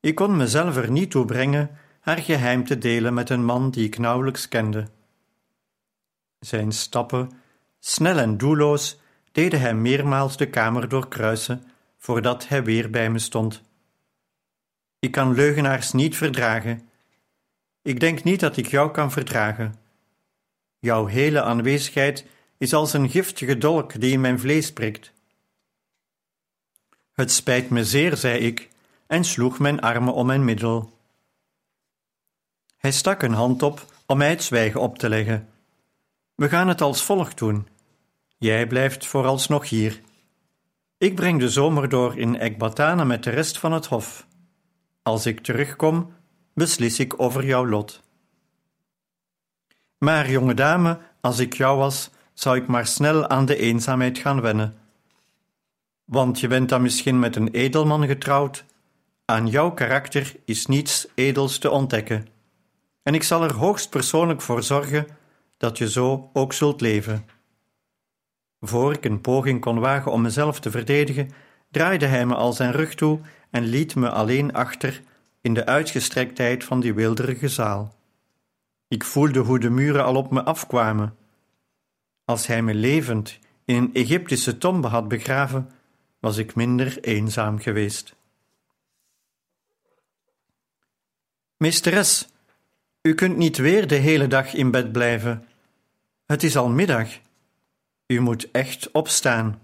Ik 0.00 0.14
kon 0.14 0.36
mezelf 0.36 0.76
er 0.76 0.90
niet 0.90 1.10
toe 1.10 1.24
brengen 1.24 1.70
haar 2.02 2.18
geheim 2.18 2.64
te 2.64 2.78
delen 2.78 3.14
met 3.14 3.30
een 3.30 3.44
man 3.44 3.70
die 3.70 3.86
ik 3.86 3.98
nauwelijks 3.98 4.48
kende. 4.48 4.88
Zijn 6.38 6.72
stappen, 6.72 7.30
snel 7.78 8.18
en 8.18 8.38
doelloos, 8.38 9.00
deden 9.32 9.60
hem 9.60 9.82
meermaals 9.82 10.36
de 10.36 10.50
kamer 10.50 10.88
doorkruisen 10.88 11.64
voordat 11.98 12.48
hij 12.48 12.64
weer 12.64 12.90
bij 12.90 13.10
me 13.10 13.18
stond. 13.18 13.62
Ik 14.98 15.10
kan 15.10 15.34
leugenaars 15.34 15.92
niet 15.92 16.16
verdragen. 16.16 16.88
Ik 17.82 18.00
denk 18.00 18.22
niet 18.22 18.40
dat 18.40 18.56
ik 18.56 18.66
jou 18.66 18.90
kan 18.90 19.10
verdragen. 19.10 19.74
Jouw 20.78 21.06
hele 21.06 21.42
aanwezigheid 21.42 22.26
is 22.58 22.74
als 22.74 22.92
een 22.92 23.10
giftige 23.10 23.58
dolk 23.58 24.00
die 24.00 24.12
in 24.12 24.20
mijn 24.20 24.40
vlees 24.40 24.72
prikt. 24.72 25.12
Het 27.12 27.30
spijt 27.30 27.70
me 27.70 27.84
zeer, 27.84 28.16
zei 28.16 28.38
ik, 28.38 28.68
en 29.06 29.24
sloeg 29.24 29.58
mijn 29.58 29.80
armen 29.80 30.14
om 30.14 30.26
mijn 30.26 30.44
middel. 30.44 31.00
Hij 32.82 32.92
stak 32.92 33.22
een 33.22 33.32
hand 33.32 33.62
op 33.62 33.84
om 34.06 34.18
mij 34.18 34.30
het 34.30 34.42
zwijgen 34.42 34.80
op 34.80 34.98
te 34.98 35.08
leggen. 35.08 35.48
We 36.34 36.48
gaan 36.48 36.68
het 36.68 36.80
als 36.80 37.04
volgt 37.04 37.38
doen. 37.38 37.68
Jij 38.38 38.66
blijft 38.66 39.06
vooralsnog 39.06 39.68
hier. 39.68 40.00
Ik 40.98 41.14
breng 41.14 41.40
de 41.40 41.50
zomer 41.50 41.88
door 41.88 42.18
in 42.18 42.38
Ekbatana 42.38 43.04
met 43.04 43.24
de 43.24 43.30
rest 43.30 43.58
van 43.58 43.72
het 43.72 43.86
hof. 43.86 44.26
Als 45.02 45.26
ik 45.26 45.40
terugkom, 45.40 46.14
beslis 46.54 46.98
ik 46.98 47.20
over 47.20 47.44
jouw 47.46 47.66
lot. 47.66 48.02
Maar, 49.98 50.30
jonge 50.30 50.54
dame, 50.54 50.98
als 51.20 51.38
ik 51.38 51.54
jou 51.54 51.78
was, 51.78 52.10
zou 52.32 52.56
ik 52.56 52.66
maar 52.66 52.86
snel 52.86 53.28
aan 53.28 53.46
de 53.46 53.56
eenzaamheid 53.56 54.18
gaan 54.18 54.40
wennen. 54.40 54.76
Want 56.04 56.40
je 56.40 56.48
bent 56.48 56.68
dan 56.68 56.82
misschien 56.82 57.18
met 57.18 57.36
een 57.36 57.48
edelman 57.48 58.06
getrouwd. 58.06 58.64
Aan 59.24 59.46
jouw 59.46 59.70
karakter 59.72 60.34
is 60.44 60.66
niets 60.66 61.06
edels 61.14 61.58
te 61.58 61.70
ontdekken. 61.70 62.31
En 63.02 63.14
ik 63.14 63.22
zal 63.22 63.42
er 63.42 63.54
hoogst 63.54 63.90
persoonlijk 63.90 64.40
voor 64.40 64.62
zorgen 64.62 65.06
dat 65.56 65.78
je 65.78 65.90
zo 65.90 66.30
ook 66.32 66.52
zult 66.52 66.80
leven. 66.80 67.26
Voor 68.60 68.92
ik 68.92 69.04
een 69.04 69.20
poging 69.20 69.60
kon 69.60 69.78
wagen 69.78 70.12
om 70.12 70.22
mezelf 70.22 70.60
te 70.60 70.70
verdedigen, 70.70 71.30
draaide 71.70 72.06
hij 72.06 72.26
me 72.26 72.34
al 72.34 72.52
zijn 72.52 72.72
rug 72.72 72.94
toe 72.94 73.20
en 73.50 73.64
liet 73.64 73.94
me 73.94 74.10
alleen 74.10 74.52
achter 74.52 75.02
in 75.40 75.54
de 75.54 75.66
uitgestrektheid 75.66 76.64
van 76.64 76.80
die 76.80 76.94
wilderige 76.94 77.48
zaal. 77.48 77.94
Ik 78.88 79.04
voelde 79.04 79.40
hoe 79.40 79.58
de 79.58 79.70
muren 79.70 80.04
al 80.04 80.16
op 80.16 80.30
me 80.30 80.42
afkwamen. 80.42 81.16
Als 82.24 82.46
hij 82.46 82.62
me 82.62 82.74
levend 82.74 83.38
in 83.64 83.76
een 83.76 83.94
Egyptische 83.94 84.58
tombe 84.58 84.88
had 84.88 85.08
begraven, 85.08 85.70
was 86.20 86.36
ik 86.36 86.54
minder 86.54 86.98
eenzaam 87.00 87.58
geweest. 87.58 88.14
Meesteres, 91.56 92.28
U 93.02 93.14
kunt 93.14 93.36
niet 93.36 93.56
weer 93.56 93.86
de 93.86 93.94
hele 93.94 94.26
dag 94.26 94.54
in 94.54 94.70
bed 94.70 94.92
blijven. 94.92 95.48
Het 96.26 96.42
is 96.42 96.56
al 96.56 96.68
middag. 96.68 97.08
U 98.06 98.20
moet 98.20 98.50
echt 98.50 98.90
opstaan. 98.90 99.62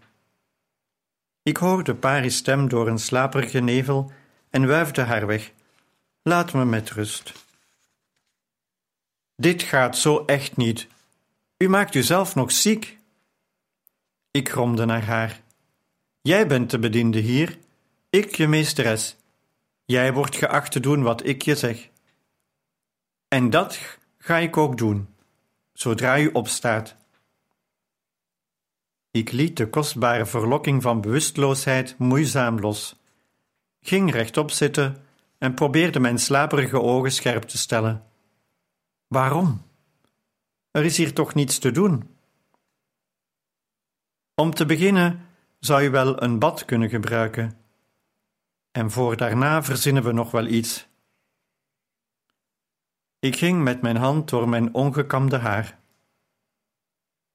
Ik 1.42 1.56
hoorde 1.56 1.94
Paris' 1.94 2.36
stem 2.36 2.68
door 2.68 2.88
een 2.88 2.98
slaperige 2.98 3.60
nevel 3.60 4.12
en 4.50 4.66
wuifde 4.66 5.02
haar 5.02 5.26
weg. 5.26 5.52
Laat 6.22 6.52
me 6.52 6.64
met 6.64 6.90
rust. 6.90 7.32
Dit 9.36 9.62
gaat 9.62 9.96
zo 9.96 10.24
echt 10.24 10.56
niet. 10.56 10.86
U 11.58 11.68
maakt 11.68 11.94
uzelf 11.94 12.34
nog 12.34 12.52
ziek. 12.52 12.98
Ik 14.30 14.50
gromde 14.50 14.84
naar 14.84 15.04
haar. 15.04 15.40
Jij 16.20 16.46
bent 16.46 16.70
de 16.70 16.78
bediende 16.78 17.18
hier, 17.18 17.58
ik 18.10 18.34
je 18.34 18.48
meesteres. 18.48 19.16
Jij 19.84 20.12
wordt 20.12 20.36
geacht 20.36 20.72
te 20.72 20.80
doen 20.80 21.02
wat 21.02 21.26
ik 21.26 21.42
je 21.42 21.56
zeg. 21.56 21.88
En 23.28 23.50
dat 23.50 23.98
ga 24.18 24.36
ik 24.36 24.56
ook 24.56 24.76
doen, 24.76 25.14
zodra 25.72 26.18
u 26.18 26.30
opstaat. 26.32 26.96
Ik 29.10 29.32
liet 29.32 29.56
de 29.56 29.68
kostbare 29.68 30.26
verlokking 30.26 30.82
van 30.82 31.00
bewusteloosheid 31.00 31.98
moeizaam 31.98 32.58
los, 32.60 33.00
ging 33.80 34.12
rechtop 34.12 34.50
zitten 34.50 35.04
en 35.38 35.54
probeerde 35.54 36.00
mijn 36.00 36.18
slaperige 36.18 36.80
ogen 36.80 37.12
scherp 37.12 37.42
te 37.42 37.58
stellen. 37.58 38.04
Waarom? 39.06 39.62
Er 40.70 40.84
is 40.84 40.96
hier 40.96 41.14
toch 41.14 41.34
niets 41.34 41.58
te 41.58 41.70
doen? 41.70 42.16
Om 44.34 44.54
te 44.54 44.66
beginnen 44.66 45.26
zou 45.58 45.82
je 45.82 45.90
wel 45.90 46.22
een 46.22 46.38
bad 46.38 46.64
kunnen 46.64 46.88
gebruiken. 46.88 47.58
En 48.70 48.90
voor 48.90 49.16
daarna 49.16 49.62
verzinnen 49.62 50.02
we 50.02 50.12
nog 50.12 50.30
wel 50.30 50.46
iets. 50.46 50.87
Ik 53.20 53.36
ging 53.36 53.62
met 53.62 53.82
mijn 53.82 53.96
hand 53.96 54.28
door 54.28 54.48
mijn 54.48 54.74
ongekamde 54.74 55.36
haar. 55.36 55.78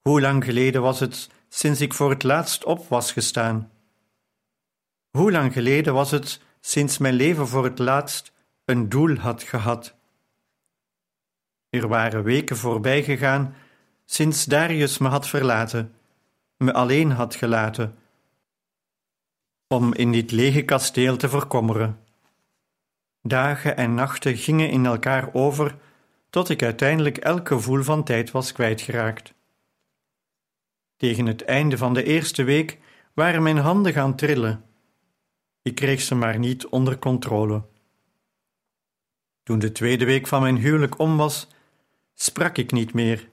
Hoe 0.01 0.21
lang 0.21 0.43
geleden 0.43 0.81
was 0.81 0.99
het 0.99 1.29
sinds 1.49 1.81
ik 1.81 1.93
voor 1.93 2.09
het 2.09 2.23
laatst 2.23 2.63
op 2.63 2.87
was 2.87 3.11
gestaan? 3.11 3.71
Hoe 5.17 5.31
lang 5.31 5.53
geleden 5.53 5.93
was 5.93 6.11
het 6.11 6.41
sinds 6.59 6.97
mijn 6.97 7.13
leven 7.13 7.47
voor 7.47 7.63
het 7.63 7.79
laatst 7.79 8.33
een 8.65 8.89
doel 8.89 9.15
had 9.15 9.43
gehad? 9.43 9.95
Er 11.69 11.87
waren 11.87 12.23
weken 12.23 12.57
voorbij 12.57 13.03
gegaan 13.03 13.55
sinds 14.05 14.45
Darius 14.45 14.97
me 14.97 15.07
had 15.07 15.27
verlaten, 15.27 15.95
me 16.57 16.73
alleen 16.73 17.11
had 17.11 17.35
gelaten, 17.35 17.97
om 19.67 19.93
in 19.93 20.11
dit 20.11 20.31
lege 20.31 20.61
kasteel 20.61 21.17
te 21.17 21.29
verkommeren. 21.29 22.02
Dagen 23.25 23.77
en 23.77 23.93
nachten 23.93 24.37
gingen 24.37 24.69
in 24.69 24.85
elkaar 24.85 25.33
over, 25.33 25.75
tot 26.29 26.49
ik 26.49 26.63
uiteindelijk 26.63 27.17
elk 27.17 27.47
gevoel 27.47 27.83
van 27.83 28.03
tijd 28.03 28.31
was 28.31 28.51
kwijtgeraakt. 28.51 29.33
Tegen 30.97 31.25
het 31.25 31.43
einde 31.43 31.77
van 31.77 31.93
de 31.93 32.03
eerste 32.03 32.43
week 32.43 32.79
waren 33.13 33.43
mijn 33.43 33.57
handen 33.57 33.93
gaan 33.93 34.15
trillen. 34.15 34.63
Ik 35.61 35.75
kreeg 35.75 36.01
ze 36.01 36.15
maar 36.15 36.39
niet 36.39 36.67
onder 36.67 36.99
controle. 36.99 37.63
Toen 39.43 39.59
de 39.59 39.71
tweede 39.71 40.05
week 40.05 40.27
van 40.27 40.41
mijn 40.41 40.57
huwelijk 40.57 40.99
om 40.99 41.17
was, 41.17 41.47
sprak 42.13 42.57
ik 42.57 42.71
niet 42.71 42.93
meer. 42.93 43.29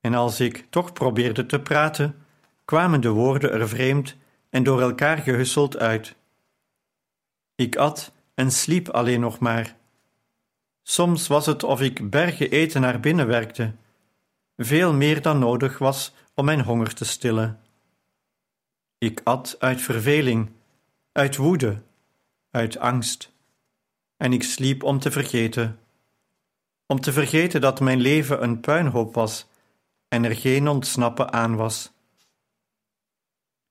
En 0.00 0.14
als 0.14 0.40
ik 0.40 0.66
toch 0.70 0.92
probeerde 0.92 1.46
te 1.46 1.60
praten, 1.60 2.24
kwamen 2.64 3.00
de 3.00 3.10
woorden 3.10 3.52
er 3.52 3.68
vreemd 3.68 4.16
en 4.50 4.62
door 4.62 4.80
elkaar 4.80 5.18
gehusseld 5.18 5.78
uit. 5.78 6.16
Ik 7.54 7.76
at 7.76 8.12
en 8.42 8.50
sliep 8.50 8.88
alleen 8.88 9.20
nog 9.20 9.38
maar. 9.38 9.76
Soms 10.82 11.26
was 11.26 11.46
het 11.46 11.62
of 11.62 11.80
ik 11.80 12.10
bergen 12.10 12.50
eten 12.50 12.80
naar 12.80 13.00
binnen 13.00 13.26
werkte, 13.26 13.74
veel 14.56 14.92
meer 14.92 15.22
dan 15.22 15.38
nodig 15.38 15.78
was 15.78 16.14
om 16.34 16.44
mijn 16.44 16.60
honger 16.60 16.94
te 16.94 17.04
stillen. 17.04 17.60
Ik 18.98 19.20
at 19.24 19.56
uit 19.58 19.80
verveling, 19.80 20.50
uit 21.12 21.36
woede, 21.36 21.82
uit 22.50 22.78
angst, 22.78 23.32
en 24.16 24.32
ik 24.32 24.42
sliep 24.42 24.82
om 24.82 24.98
te 24.98 25.10
vergeten. 25.10 25.78
Om 26.86 27.00
te 27.00 27.12
vergeten 27.12 27.60
dat 27.60 27.80
mijn 27.80 28.00
leven 28.00 28.42
een 28.42 28.60
puinhoop 28.60 29.14
was 29.14 29.46
en 30.08 30.24
er 30.24 30.36
geen 30.36 30.68
ontsnappen 30.68 31.32
aan 31.32 31.56
was. 31.56 31.92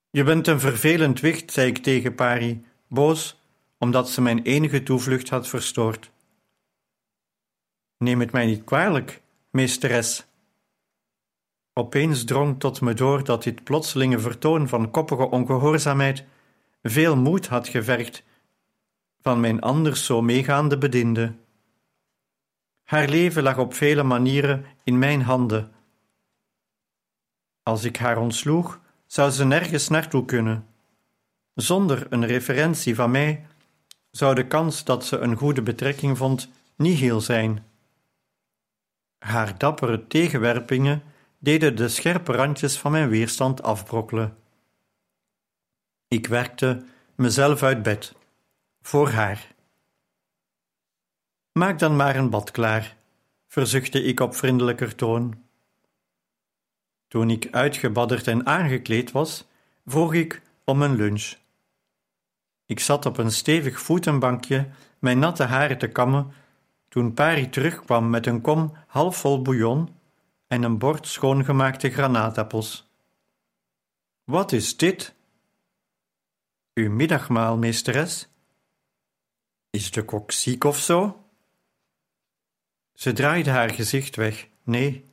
Je 0.09 0.23
bent 0.23 0.47
een 0.47 0.59
vervelend 0.59 1.19
wicht, 1.19 1.51
zei 1.51 1.67
ik 1.67 1.77
tegen 1.77 2.15
Pari, 2.15 2.65
boos 2.87 3.39
omdat 3.81 4.09
ze 4.09 4.21
mijn 4.21 4.41
enige 4.41 4.83
toevlucht 4.83 5.29
had 5.29 5.47
verstoord. 5.47 6.11
Neem 7.97 8.19
het 8.19 8.31
mij 8.31 8.45
niet 8.45 8.63
kwalijk, 8.63 9.21
meesteres. 9.49 10.25
Opeens 11.73 12.23
drong 12.23 12.59
tot 12.59 12.81
me 12.81 12.93
door 12.93 13.23
dat 13.23 13.43
dit 13.43 13.63
plotselinge 13.63 14.19
vertoon 14.19 14.67
van 14.67 14.91
koppige 14.91 15.29
ongehoorzaamheid 15.29 16.25
veel 16.81 17.17
moed 17.17 17.47
had 17.47 17.67
gevergd 17.67 18.23
van 19.21 19.39
mijn 19.39 19.61
anders 19.61 20.05
zo 20.05 20.21
meegaande 20.21 20.77
bediende. 20.77 21.35
Haar 22.83 23.09
leven 23.09 23.43
lag 23.43 23.57
op 23.57 23.73
vele 23.73 24.03
manieren 24.03 24.65
in 24.83 24.99
mijn 24.99 25.21
handen. 25.21 25.71
Als 27.63 27.83
ik 27.83 27.97
haar 27.97 28.17
ontsloeg, 28.17 28.79
zou 29.05 29.31
ze 29.31 29.45
nergens 29.45 29.87
naartoe 29.87 30.25
kunnen. 30.25 30.67
Zonder 31.53 32.07
een 32.09 32.25
referentie 32.25 32.95
van 32.95 33.11
mij 33.11 33.45
zou 34.11 34.35
de 34.35 34.47
kans 34.47 34.83
dat 34.83 35.05
ze 35.05 35.17
een 35.17 35.35
goede 35.35 35.61
betrekking 35.61 36.17
vond 36.17 36.49
nihil 36.75 37.21
zijn. 37.21 37.65
Haar 39.17 39.57
dappere 39.57 40.07
tegenwerpingen 40.07 41.03
deden 41.39 41.75
de 41.75 41.89
scherpe 41.89 42.31
randjes 42.31 42.77
van 42.77 42.91
mijn 42.91 43.09
weerstand 43.09 43.63
afbrokkelen. 43.63 44.37
Ik 46.07 46.27
werkte 46.27 46.85
mezelf 47.15 47.63
uit 47.63 47.83
bed, 47.83 48.15
voor 48.81 49.09
haar. 49.09 49.55
Maak 51.51 51.79
dan 51.79 51.95
maar 51.95 52.15
een 52.15 52.29
bad 52.29 52.51
klaar, 52.51 52.97
verzuchtte 53.47 54.03
ik 54.03 54.19
op 54.19 54.35
vriendelijker 54.35 54.95
toon. 54.95 55.43
Toen 57.07 57.29
ik 57.29 57.47
uitgebadderd 57.51 58.27
en 58.27 58.45
aangekleed 58.45 59.11
was, 59.11 59.47
vroeg 59.85 60.13
ik 60.13 60.41
om 60.63 60.81
een 60.81 60.95
lunch. 60.95 61.33
Ik 62.71 62.79
zat 62.79 63.05
op 63.05 63.17
een 63.17 63.31
stevig 63.31 63.81
voetenbankje 63.81 64.69
mijn 64.99 65.19
natte 65.19 65.43
haren 65.43 65.77
te 65.77 65.87
kammen 65.87 66.33
toen 66.87 67.13
Pari 67.13 67.49
terugkwam 67.49 68.09
met 68.09 68.25
een 68.25 68.41
kom 68.41 68.77
halfvol 68.87 69.41
bouillon 69.41 69.95
en 70.47 70.63
een 70.63 70.77
bord 70.77 71.07
schoongemaakte 71.07 71.89
granaatappels. 71.89 72.91
Wat 74.23 74.51
is 74.51 74.77
dit? 74.77 75.15
Uw 76.73 76.91
middagmaal, 76.91 77.57
meesteres. 77.57 78.27
Is 79.69 79.91
de 79.91 80.05
kok 80.05 80.31
ziek 80.31 80.63
of 80.63 80.79
zo? 80.79 81.25
Ze 82.93 83.13
draaide 83.13 83.49
haar 83.49 83.69
gezicht 83.69 84.15
weg. 84.15 84.47
Nee. 84.63 85.09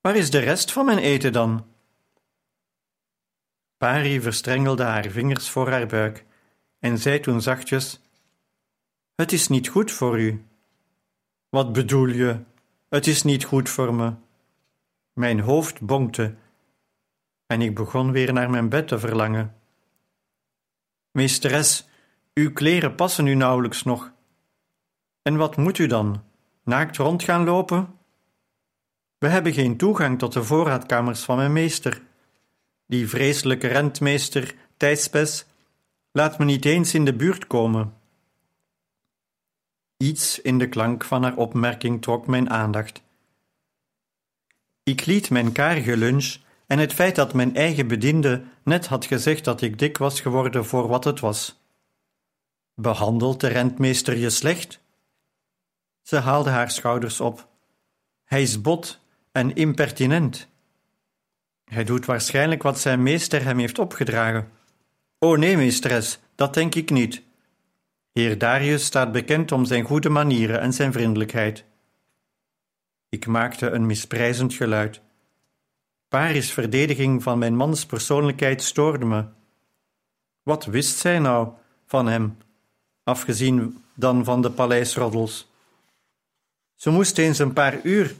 Waar 0.00 0.16
is 0.16 0.30
de 0.30 0.38
rest 0.38 0.72
van 0.72 0.84
mijn 0.84 0.98
eten 0.98 1.32
dan? 1.32 1.66
Pari 3.76 4.20
verstrengelde 4.20 4.82
haar 4.82 5.10
vingers 5.10 5.50
voor 5.50 5.70
haar 5.70 5.86
buik 5.86 6.30
en 6.82 6.98
zei 6.98 7.20
toen 7.20 7.42
zachtjes: 7.42 8.00
Het 9.14 9.32
is 9.32 9.48
niet 9.48 9.68
goed 9.68 9.90
voor 9.90 10.20
u. 10.20 10.44
Wat 11.48 11.72
bedoel 11.72 12.06
je? 12.06 12.40
Het 12.88 13.06
is 13.06 13.22
niet 13.22 13.44
goed 13.44 13.68
voor 13.68 13.94
me. 13.94 14.12
Mijn 15.12 15.40
hoofd 15.40 15.80
bonkte 15.80 16.34
en 17.46 17.62
ik 17.62 17.74
begon 17.74 18.12
weer 18.12 18.32
naar 18.32 18.50
mijn 18.50 18.68
bed 18.68 18.88
te 18.88 18.98
verlangen. 18.98 19.54
Meesteres, 21.10 21.88
uw 22.34 22.52
kleren 22.52 22.94
passen 22.94 23.26
u 23.26 23.34
nauwelijks 23.34 23.82
nog. 23.82 24.12
En 25.22 25.36
wat 25.36 25.56
moet 25.56 25.78
u 25.78 25.86
dan? 25.86 26.24
Naakt 26.64 26.96
rond 26.96 27.22
gaan 27.22 27.44
lopen? 27.44 27.98
We 29.18 29.28
hebben 29.28 29.52
geen 29.52 29.76
toegang 29.76 30.18
tot 30.18 30.32
de 30.32 30.44
voorraadkamers 30.44 31.22
van 31.22 31.36
mijn 31.36 31.52
meester. 31.52 32.02
Die 32.86 33.08
vreselijke 33.08 33.66
rentmeester 33.66 34.54
Thijspes 34.76 35.46
laat 36.12 36.38
me 36.38 36.44
niet 36.44 36.64
eens 36.64 36.94
in 36.94 37.04
de 37.04 37.14
buurt 37.14 37.46
komen. 37.46 37.94
Iets 39.96 40.40
in 40.40 40.58
de 40.58 40.68
klank 40.68 41.04
van 41.04 41.22
haar 41.22 41.36
opmerking 41.36 42.02
trok 42.02 42.26
mijn 42.26 42.50
aandacht. 42.50 43.02
Ik 44.82 45.06
liet 45.06 45.30
mijn 45.30 45.52
karige 45.52 45.96
lunch 45.96 46.36
en 46.66 46.78
het 46.78 46.92
feit 46.92 47.14
dat 47.14 47.34
mijn 47.34 47.54
eigen 47.56 47.86
bediende 47.86 48.44
net 48.62 48.86
had 48.86 49.04
gezegd 49.04 49.44
dat 49.44 49.60
ik 49.60 49.78
dik 49.78 49.98
was 49.98 50.20
geworden 50.20 50.66
voor 50.66 50.88
wat 50.88 51.04
het 51.04 51.20
was. 51.20 51.60
Behandelt 52.74 53.40
de 53.40 53.46
rentmeester 53.46 54.16
je 54.16 54.30
slecht? 54.30 54.80
Ze 56.02 56.16
haalde 56.16 56.50
haar 56.50 56.70
schouders 56.70 57.20
op. 57.20 57.48
Hij 58.24 58.42
is 58.42 58.60
bot 58.60 59.00
en 59.32 59.54
impertinent. 59.54 60.48
Hij 61.64 61.84
doet 61.84 62.04
waarschijnlijk 62.04 62.62
wat 62.62 62.80
zijn 62.80 63.02
meester 63.02 63.44
hem 63.44 63.58
heeft 63.58 63.78
opgedragen. 63.78 64.50
O 65.24 65.36
nee, 65.36 65.56
meesteres, 65.56 66.18
dat 66.34 66.54
denk 66.54 66.74
ik 66.74 66.90
niet. 66.90 67.22
Heer 68.12 68.38
Darius 68.38 68.84
staat 68.84 69.12
bekend 69.12 69.52
om 69.52 69.64
zijn 69.64 69.84
goede 69.84 70.08
manieren 70.08 70.60
en 70.60 70.72
zijn 70.72 70.92
vriendelijkheid. 70.92 71.64
Ik 73.08 73.26
maakte 73.26 73.70
een 73.70 73.86
misprijzend 73.86 74.54
geluid. 74.54 75.00
Paris' 76.08 76.52
verdediging 76.52 77.22
van 77.22 77.38
mijn 77.38 77.56
mans 77.56 77.86
persoonlijkheid 77.86 78.62
stoorde 78.62 79.04
me. 79.04 79.24
Wat 80.42 80.64
wist 80.64 80.98
zij 80.98 81.18
nou 81.18 81.48
van 81.86 82.06
hem, 82.06 82.36
afgezien 83.02 83.84
dan 83.94 84.24
van 84.24 84.42
de 84.42 84.50
paleisroddels? 84.50 85.50
Ze 86.74 86.90
moest 86.90 87.18
eens 87.18 87.38
een 87.38 87.52
paar 87.52 87.80
uur 87.82 88.14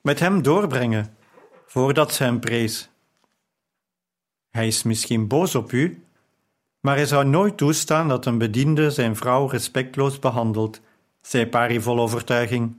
met 0.00 0.20
hem 0.20 0.42
doorbrengen, 0.42 1.16
voordat 1.66 2.14
ze 2.14 2.22
hem 2.22 2.40
prees. 2.40 2.88
Hij 4.50 4.66
is 4.66 4.82
misschien 4.82 5.26
boos 5.26 5.54
op 5.54 5.72
u, 5.72 6.04
maar 6.80 6.96
hij 6.96 7.06
zou 7.06 7.24
nooit 7.24 7.56
toestaan 7.56 8.08
dat 8.08 8.26
een 8.26 8.38
bediende 8.38 8.90
zijn 8.90 9.16
vrouw 9.16 9.46
respectloos 9.46 10.18
behandelt, 10.18 10.80
zei 11.20 11.46
Pari 11.46 11.80
vol 11.80 12.00
overtuiging. 12.00 12.76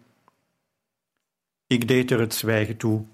Ik 1.68 1.88
deed 1.88 2.12
er 2.12 2.20
het 2.20 2.34
zwijgen 2.34 2.78
toe. 2.78 3.06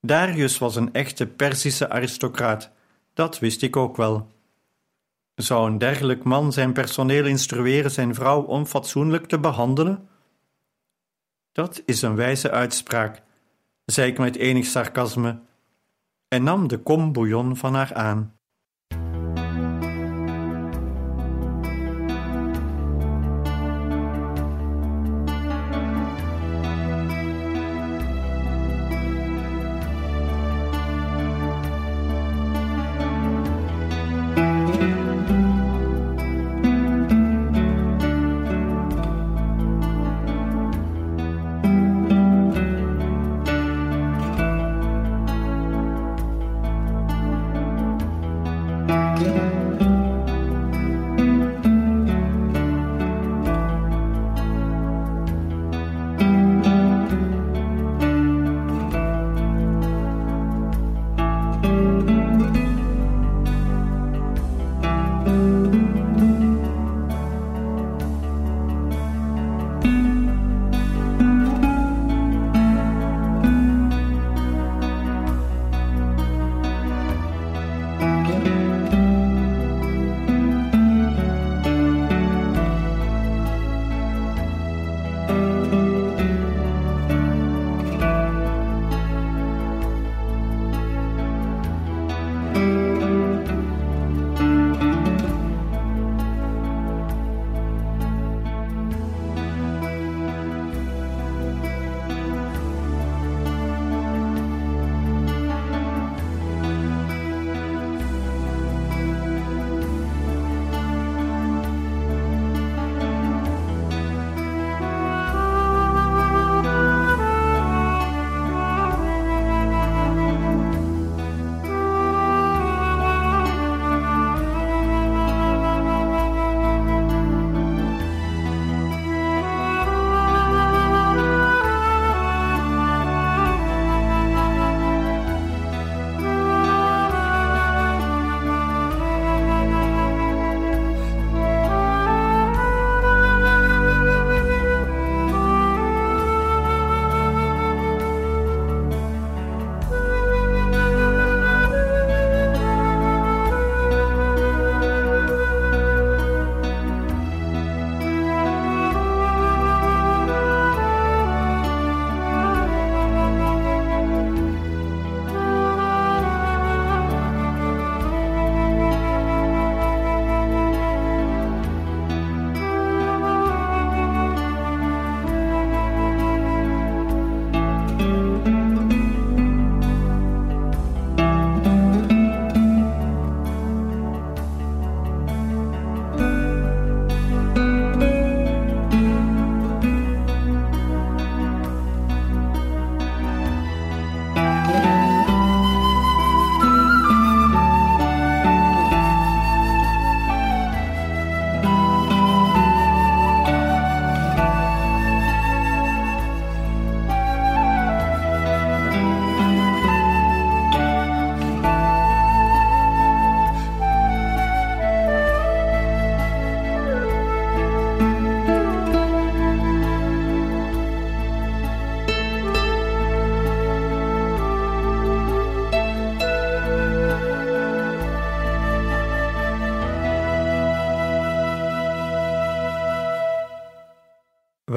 Darius 0.00 0.58
was 0.58 0.76
een 0.76 0.92
echte 0.92 1.26
Perzische 1.26 1.90
aristocraat, 1.90 2.70
dat 3.14 3.38
wist 3.38 3.62
ik 3.62 3.76
ook 3.76 3.96
wel. 3.96 4.28
Zou 5.34 5.70
een 5.70 5.78
dergelijk 5.78 6.24
man 6.24 6.52
zijn 6.52 6.72
personeel 6.72 7.24
instrueren 7.26 7.90
zijn 7.90 8.14
vrouw 8.14 8.42
onfatsoenlijk 8.42 9.26
te 9.26 9.38
behandelen? 9.38 10.08
Dat 11.52 11.82
is 11.86 12.02
een 12.02 12.14
wijze 12.14 12.50
uitspraak, 12.50 13.22
zei 13.84 14.10
ik 14.10 14.18
met 14.18 14.36
enig 14.36 14.66
sarcasme, 14.66 15.40
en 16.28 16.42
nam 16.42 16.68
de 16.68 16.78
kom 16.78 17.12
bouillon 17.12 17.56
van 17.56 17.74
haar 17.74 17.94
aan. 17.94 18.39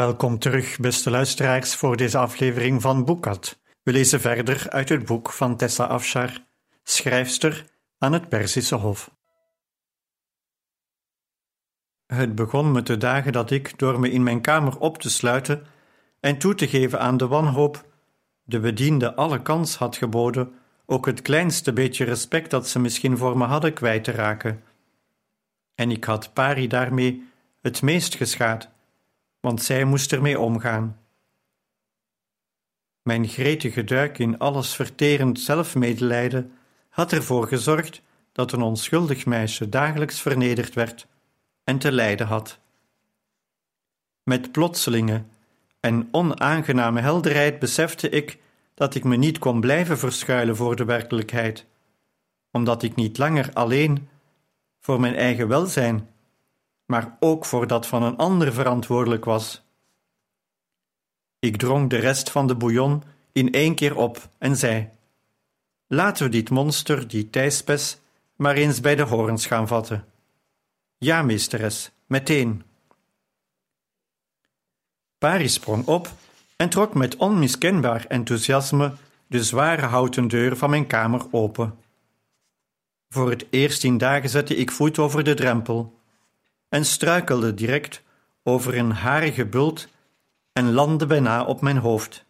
Welkom 0.03 0.39
terug, 0.39 0.79
beste 0.79 1.09
luisteraars, 1.09 1.75
voor 1.75 1.97
deze 1.97 2.17
aflevering 2.17 2.81
van 2.81 3.05
Boekat. 3.05 3.59
We 3.83 3.91
lezen 3.91 4.21
verder 4.21 4.69
uit 4.69 4.89
het 4.89 5.05
boek 5.05 5.31
van 5.31 5.57
Tessa 5.57 5.85
Afshar, 5.85 6.37
schrijfster 6.83 7.65
aan 7.97 8.13
het 8.13 8.29
Perzische 8.29 8.75
Hof. 8.75 9.11
Het 12.05 12.35
begon 12.35 12.71
met 12.71 12.87
de 12.87 12.97
dagen 12.97 13.31
dat 13.31 13.51
ik, 13.51 13.79
door 13.79 13.99
me 13.99 14.11
in 14.11 14.23
mijn 14.23 14.41
kamer 14.41 14.79
op 14.79 14.97
te 14.97 15.09
sluiten 15.09 15.65
en 16.19 16.37
toe 16.37 16.55
te 16.55 16.67
geven 16.67 16.99
aan 16.99 17.17
de 17.17 17.27
wanhoop, 17.27 17.85
de 18.43 18.59
bediende 18.59 19.15
alle 19.15 19.41
kans 19.41 19.75
had 19.75 19.95
geboden 19.95 20.53
ook 20.85 21.05
het 21.05 21.21
kleinste 21.21 21.73
beetje 21.73 22.05
respect 22.05 22.49
dat 22.49 22.67
ze 22.67 22.79
misschien 22.79 23.17
voor 23.17 23.37
me 23.37 23.45
hadden 23.45 23.73
kwijt 23.73 24.03
te 24.03 24.11
raken. 24.11 24.63
En 25.75 25.91
ik 25.91 26.03
had 26.03 26.33
Pari 26.33 26.67
daarmee 26.67 27.27
het 27.61 27.81
meest 27.81 28.15
geschaad, 28.15 28.72
want 29.43 29.63
zij 29.63 29.83
moest 29.83 30.11
ermee 30.11 30.39
omgaan. 30.39 30.99
Mijn 33.01 33.27
gretige 33.27 33.83
duik 33.83 34.19
in 34.19 34.39
alles 34.39 34.75
verterend 34.75 35.39
zelfmedelijden 35.39 36.51
had 36.89 37.11
ervoor 37.11 37.47
gezorgd 37.47 38.01
dat 38.31 38.51
een 38.51 38.61
onschuldig 38.61 39.25
meisje 39.25 39.69
dagelijks 39.69 40.21
vernederd 40.21 40.73
werd 40.73 41.07
en 41.63 41.77
te 41.77 41.91
lijden 41.91 42.27
had. 42.27 42.59
Met 44.23 44.51
plotselinge 44.51 45.23
en 45.79 46.07
onaangename 46.11 47.01
helderheid 47.01 47.59
besefte 47.59 48.09
ik 48.09 48.37
dat 48.73 48.95
ik 48.95 49.03
me 49.03 49.15
niet 49.15 49.39
kon 49.39 49.59
blijven 49.59 49.97
verschuilen 49.97 50.55
voor 50.55 50.75
de 50.75 50.85
werkelijkheid, 50.85 51.65
omdat 52.51 52.83
ik 52.83 52.95
niet 52.95 53.17
langer 53.17 53.53
alleen 53.53 54.09
voor 54.79 54.99
mijn 54.99 55.15
eigen 55.15 55.47
welzijn, 55.47 56.12
maar 56.85 57.17
ook 57.19 57.45
voor 57.45 57.67
dat 57.67 57.87
van 57.87 58.03
een 58.03 58.17
ander 58.17 58.53
verantwoordelijk 58.53 59.25
was. 59.25 59.61
Ik 61.39 61.57
dronk 61.57 61.89
de 61.89 61.97
rest 61.97 62.31
van 62.31 62.47
de 62.47 62.55
bouillon 62.55 63.03
in 63.31 63.51
één 63.51 63.75
keer 63.75 63.97
op 63.97 64.29
en 64.37 64.57
zei: 64.57 64.89
Laten 65.87 66.23
we 66.23 66.29
dit 66.29 66.49
monster, 66.49 67.07
die 67.07 67.29
Thijspes, 67.29 67.99
maar 68.35 68.55
eens 68.55 68.81
bij 68.81 68.95
de 68.95 69.03
horens 69.03 69.45
gaan 69.45 69.67
vatten. 69.67 70.05
Ja, 70.97 71.21
meesteres, 71.21 71.91
meteen. 72.05 72.63
Pari 75.17 75.49
sprong 75.49 75.85
op 75.85 76.11
en 76.55 76.69
trok 76.69 76.93
met 76.93 77.15
onmiskenbaar 77.15 78.05
enthousiasme 78.07 78.93
de 79.27 79.43
zware 79.43 79.85
houten 79.85 80.27
deur 80.27 80.57
van 80.57 80.69
mijn 80.69 80.87
kamer 80.87 81.25
open. 81.31 81.77
Voor 83.09 83.29
het 83.29 83.45
eerst 83.49 83.83
in 83.83 83.97
dagen 83.97 84.29
zette 84.29 84.55
ik 84.55 84.71
voet 84.71 84.99
over 84.99 85.23
de 85.23 85.33
drempel 85.33 85.99
en 86.73 86.85
struikelde 86.85 87.53
direct 87.53 88.01
over 88.43 88.77
een 88.77 88.91
harige 88.91 89.45
bult 89.45 89.87
en 90.53 90.71
landde 90.71 91.05
bijna 91.05 91.43
op 91.43 91.61
mijn 91.61 91.77
hoofd. 91.77 92.25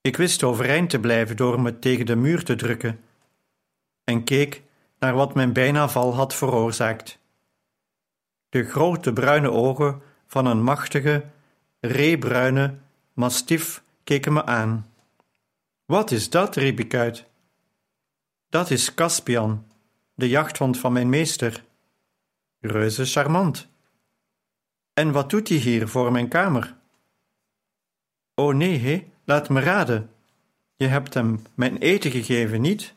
Ik 0.00 0.16
wist 0.16 0.42
overeind 0.42 0.90
te 0.90 1.00
blijven 1.00 1.36
door 1.36 1.60
me 1.60 1.78
tegen 1.78 2.06
de 2.06 2.16
muur 2.16 2.44
te 2.44 2.54
drukken 2.54 3.00
en 4.04 4.24
keek 4.24 4.62
naar 4.98 5.14
wat 5.14 5.34
mijn 5.34 5.52
bijna 5.52 5.88
val 5.88 6.14
had 6.14 6.34
veroorzaakt. 6.34 7.18
De 8.48 8.64
grote 8.64 9.12
bruine 9.12 9.50
ogen 9.50 10.02
van 10.26 10.46
een 10.46 10.62
machtige, 10.62 11.24
reebruine 11.80 12.74
mastief 13.12 13.82
keken 14.04 14.32
me 14.32 14.44
aan. 14.44 14.92
Wat 15.84 16.10
is 16.10 16.30
dat? 16.30 16.56
riep 16.56 16.80
ik 16.80 16.94
uit. 16.94 17.24
Dat 18.48 18.70
is 18.70 18.94
Caspian, 18.94 19.66
de 20.14 20.28
jachthond 20.28 20.78
van 20.78 20.92
mijn 20.92 21.08
meester. 21.08 21.64
Reuze 22.60 23.04
charmant. 23.04 23.68
En 24.92 25.12
wat 25.12 25.30
doet 25.30 25.48
hij 25.48 25.56
hier 25.56 25.88
voor 25.88 26.12
mijn 26.12 26.28
kamer? 26.28 26.76
O 28.34 28.52
nee, 28.52 28.78
hé, 28.78 29.10
laat 29.24 29.48
me 29.48 29.60
raden. 29.60 30.10
Je 30.76 30.86
hebt 30.86 31.14
hem 31.14 31.42
mijn 31.54 31.76
eten 31.76 32.10
gegeven, 32.10 32.60
niet? 32.60 32.94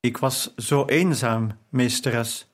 Ik 0.00 0.16
was 0.16 0.54
zo 0.54 0.84
eenzaam, 0.84 1.58
meesteres. 1.68 2.46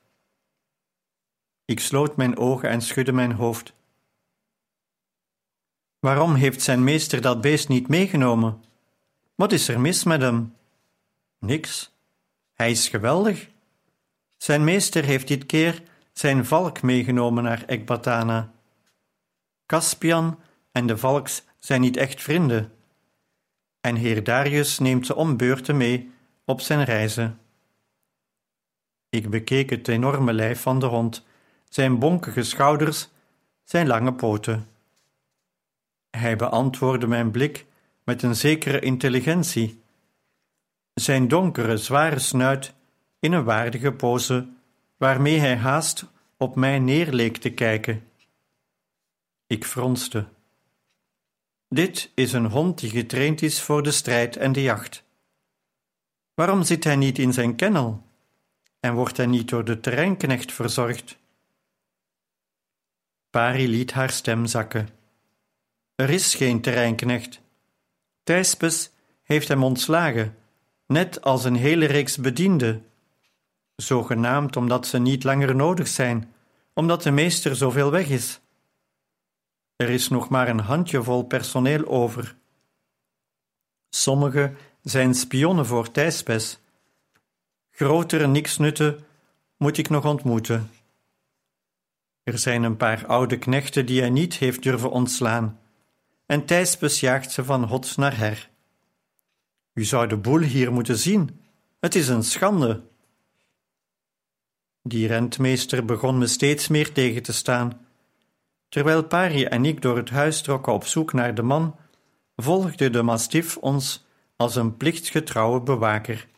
Ik 1.65 1.81
sloot 1.81 2.17
mijn 2.17 2.37
ogen 2.37 2.69
en 2.69 2.83
schudde 2.83 3.13
mijn 3.13 3.33
hoofd. 3.33 3.73
Waarom 5.99 6.35
heeft 6.35 6.63
zijn 6.63 6.85
meester 6.85 7.21
dat 7.21 7.41
beest 7.41 7.69
niet 7.69 7.89
meegenomen? 7.89 8.65
Wat 9.35 9.53
is 9.53 9.69
er 9.69 9.81
mis 9.81 10.05
met 10.05 10.21
hem? 10.21 10.57
Niks. 11.39 11.93
Hij 12.53 12.71
is 12.71 12.89
geweldig. 12.89 13.49
Zijn 14.43 14.65
meester 14.65 15.05
heeft 15.05 15.29
dit 15.29 15.47
keer 15.47 15.83
zijn 16.13 16.45
valk 16.45 16.83
meegenomen 16.83 17.43
naar 17.43 17.65
Ekbatana. 17.67 18.53
Caspian 19.67 20.41
en 20.73 20.87
de 20.87 20.99
valks 20.99 21.45
zijn 21.59 21.81
niet 21.81 21.97
echt 21.97 22.23
vrienden. 22.23 22.73
En 23.81 23.95
heer 23.95 24.25
Darius 24.25 24.79
neemt 24.79 25.07
ze 25.07 25.15
om 25.15 25.37
beurten 25.37 25.77
mee 25.77 26.13
op 26.45 26.61
zijn 26.61 26.85
reizen. 26.85 27.41
Ik 29.09 29.31
bekeek 29.31 29.71
het 29.71 29.89
enorme 29.89 30.33
lijf 30.33 30.61
van 30.61 30.79
de 30.79 30.87
hond, 30.87 31.27
zijn 31.69 31.99
bonkige 31.99 32.43
schouders, 32.43 33.09
zijn 33.65 33.87
lange 33.87 34.13
poten. 34.15 34.69
Hij 36.11 36.37
beantwoordde 36.37 37.07
mijn 37.07 37.31
blik 37.31 37.67
met 38.05 38.23
een 38.23 38.37
zekere 38.37 38.81
intelligentie. 38.81 39.83
Zijn 40.95 41.29
donkere, 41.29 41.77
zware 41.77 42.19
snuit 42.19 42.75
in 43.21 43.33
een 43.33 43.45
waardige 43.45 43.93
pose, 43.93 44.49
waarmee 44.97 45.39
hij 45.39 45.57
haast 45.57 46.05
op 46.37 46.57
mij 46.57 46.79
neerleek 46.79 47.37
te 47.37 47.51
kijken. 47.51 48.09
Ik 49.47 49.65
fronste. 49.65 50.27
Dit 51.69 52.11
is 52.15 52.33
een 52.33 52.47
hond 52.47 52.79
die 52.79 52.91
getraind 52.91 53.43
is 53.43 53.63
voor 53.63 53.83
de 53.83 53.91
strijd 53.91 54.37
en 54.37 54.53
de 54.53 54.63
jacht. 54.63 55.05
Waarom 56.35 56.63
zit 56.63 56.85
hij 56.85 56.97
niet 56.97 57.19
in 57.19 57.33
zijn 57.33 57.57
kennel? 57.57 58.03
En 58.81 58.95
wordt 58.95 59.17
hij 59.17 59.27
niet 59.27 59.49
door 59.49 59.65
de 59.65 59.81
terreinknecht 59.81 60.53
verzorgd? 60.53 61.19
Pari 63.31 63.69
liet 63.69 63.93
haar 63.93 64.11
stem 64.11 64.47
zakken. 64.47 64.89
Er 65.95 66.11
is 66.11 66.35
geen 66.35 66.61
terreinknecht. 66.61 67.41
Thijspes 68.23 68.91
heeft 69.23 69.49
hem 69.49 69.65
ontslagen, 69.65 70.37
net 70.87 71.23
als 71.23 71.45
een 71.45 71.57
hele 71.57 71.87
reeks 71.87 72.17
bedienden, 72.17 72.90
zogenaamd 73.81 74.57
omdat 74.57 74.87
ze 74.87 74.99
niet 74.99 75.25
langer 75.25 75.57
nodig 75.57 75.89
zijn, 75.89 76.33
omdat 76.75 77.03
de 77.03 77.11
meester 77.11 77.57
zoveel 77.57 77.91
weg 77.91 78.09
is. 78.09 78.41
Er 79.77 79.89
is 79.89 80.09
nog 80.09 80.29
maar 80.29 80.49
een 80.49 80.61
handjevol 80.61 81.23
personeel 81.23 81.87
over. 81.87 82.37
Sommigen 83.89 84.57
zijn 84.83 85.15
spionnen 85.15 85.67
voor 85.67 85.91
Thijspes. 85.91 86.59
Grotere 87.71 88.27
niksnutten 88.27 89.05
moet 89.57 89.79
ik 89.79 89.89
nog 89.89 90.05
ontmoeten. 90.05 90.71
Er 92.23 92.39
zijn 92.39 92.63
een 92.63 92.77
paar 92.77 93.07
oude 93.07 93.39
knechten 93.39 93.87
die 93.87 94.01
hij 94.01 94.11
niet 94.11 94.35
heeft 94.35 94.63
durven 94.63 94.91
ontslaan, 94.91 95.61
en 96.27 96.45
Thijspes 96.45 97.01
jaagt 97.01 97.33
ze 97.33 97.45
van 97.45 97.65
hot 97.65 97.97
naar 97.97 98.17
her. 98.17 98.51
U 99.73 99.85
zou 99.85 100.07
de 100.07 100.17
boel 100.17 100.39
hier 100.39 100.73
moeten 100.73 100.99
zien. 100.99 101.41
Het 101.81 101.95
is 101.95 102.09
een 102.09 102.23
schande. 102.23 102.83
Die 104.83 105.07
rentmeester 105.07 105.85
begon 105.85 106.19
me 106.19 106.27
steeds 106.27 106.69
meer 106.69 106.93
tegen 106.93 107.23
te 107.23 107.33
staan. 107.33 107.87
Terwijl 108.69 109.05
Pari 109.05 109.45
en 109.45 109.65
ik 109.65 109.83
door 109.83 109.97
het 109.97 110.11
huis 110.11 110.43
trokken 110.43 110.73
op 110.73 110.85
zoek 110.85 111.13
naar 111.13 111.35
de 111.35 111.43
man, 111.43 111.77
volgde 112.37 112.91
de 112.91 113.03
mastief 113.03 113.57
ons 113.57 114.07
als 114.37 114.57
een 114.57 114.77
plichtgetrouwe 114.77 115.61
bewaker. 115.61 116.29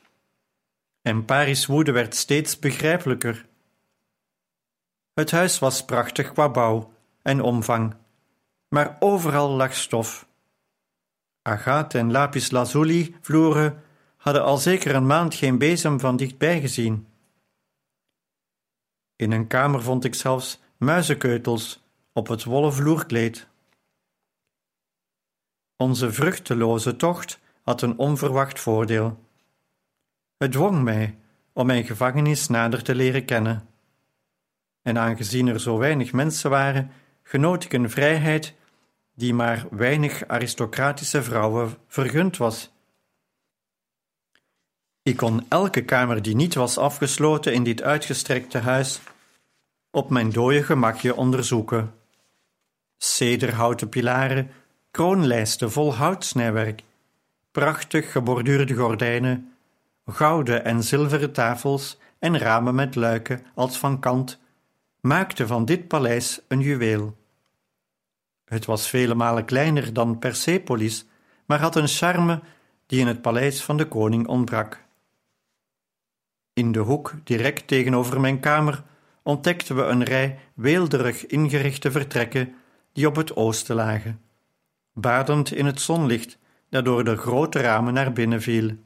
En 1.03 1.25
Paris 1.25 1.67
woede 1.67 1.93
werd 1.93 2.15
steeds 2.15 2.59
begrijpelijker. 2.59 3.47
Het 5.15 5.31
huis 5.31 5.59
was 5.59 5.85
prachtig 5.85 6.33
qua 6.33 6.49
bouw 6.49 6.93
en 7.23 7.41
omvang, 7.41 7.95
maar 8.69 8.97
overal 9.01 9.51
lag 9.51 9.75
stof. 9.75 10.27
Agaat 11.43 11.95
en 11.95 12.11
lapis 12.11 12.51
lazuli 12.51 13.17
vloeren 13.21 13.83
hadden 14.17 14.45
al 14.45 14.59
zeker 14.59 14.95
een 14.95 15.07
maand 15.07 15.35
geen 15.35 15.59
bezem 15.59 16.01
van 16.01 16.17
dichtbij 16.17 16.61
gezien. 16.61 17.07
In 19.23 19.33
een 19.33 19.47
kamer 19.47 19.83
vond 19.83 20.05
ik 20.05 20.15
zelfs 20.15 20.61
muizenkeutels 20.77 21.83
op 22.13 22.29
het 22.29 22.45
wollen 22.45 22.73
vloerkleed. 22.73 23.47
Onze 25.77 26.13
vruchteloze 26.13 26.97
tocht 26.97 27.39
had 27.63 27.83
een 27.83 27.99
onverwacht 27.99 28.61
voordeel. 28.61 29.25
Het 30.37 30.53
dwong 30.53 30.83
mij 30.83 31.19
om 31.53 31.67
mijn 31.67 31.85
gevangenis 31.85 32.49
nader 32.49 32.83
te 32.83 32.95
leren 32.95 33.25
kennen. 33.25 33.69
En 34.83 34.99
aangezien 34.99 35.47
er 35.47 35.61
zo 35.61 35.79
weinig 35.79 36.13
mensen 36.13 36.51
waren, 36.51 36.91
genoot 37.23 37.65
ik 37.65 37.73
een 37.73 37.91
vrijheid 37.91 38.55
die 39.15 39.35
maar 39.35 39.67
weinig 39.71 40.29
aristocratische 40.29 41.23
vrouwen 41.23 41.77
vergund 41.87 42.37
was. 42.37 42.71
Ik 45.03 45.17
kon 45.17 45.47
elke 45.49 45.85
kamer 45.85 46.23
die 46.23 46.35
niet 46.35 46.55
was 46.55 46.79
afgesloten 46.79 47.55
in 47.55 47.65
dit 47.65 47.83
uitgestrekte 47.83 48.59
huis 48.59 49.01
op 49.95 50.11
mijn 50.11 50.31
dode 50.31 50.63
gemakje 50.63 51.17
onderzoeken. 51.17 51.95
Cederhouten 52.99 53.89
pilaren, 53.89 54.51
kroonlijsten 54.91 55.73
vol 55.73 55.95
houtsnijwerk, 55.95 56.83
prachtig 57.51 58.13
geborduurde 58.13 58.75
gordijnen, 58.75 59.53
gouden 60.07 60.65
en 60.65 60.83
zilveren 60.83 61.33
tafels 61.33 61.99
en 62.19 62.39
ramen 62.39 62.75
met 62.75 62.95
luiken 62.95 63.47
als 63.55 63.79
van 63.79 64.01
kant, 64.01 64.41
maakten 65.01 65.47
van 65.47 65.65
dit 65.65 65.89
paleis 65.89 66.41
een 66.49 66.61
juweel. 66.61 67.17
Het 68.45 68.65
was 68.65 68.89
vele 68.89 69.15
malen 69.15 69.45
kleiner 69.45 69.93
dan 69.93 70.19
Persepolis, 70.19 71.07
maar 71.47 71.61
had 71.61 71.77
een 71.77 71.89
charme 71.89 72.41
die 72.87 73.01
in 73.01 73.07
het 73.07 73.23
paleis 73.23 73.65
van 73.65 73.77
de 73.77 73.89
koning 73.89 74.27
ontbrak. 74.27 74.85
In 76.53 76.73
de 76.73 76.79
hoek, 76.79 77.15
direct 77.25 77.67
tegenover 77.67 78.21
mijn 78.21 78.41
kamer, 78.41 78.83
ontdekten 79.23 79.77
we 79.77 79.83
een 79.83 80.05
rij 80.05 80.39
weelderig 80.55 81.27
ingerichte 81.27 81.91
vertrekken 81.91 82.55
die 82.93 83.07
op 83.07 83.17
het 83.17 83.37
oosten 83.37 83.77
lagen, 83.77 84.21
badend 84.93 85.53
in 85.53 85.67
het 85.67 85.81
zonlicht 85.81 86.39
dat 86.69 86.85
door 86.85 87.05
de 87.05 87.17
grote 87.17 87.61
ramen 87.61 87.95
naar 87.95 88.13
binnen 88.13 88.43
viel. 88.43 88.77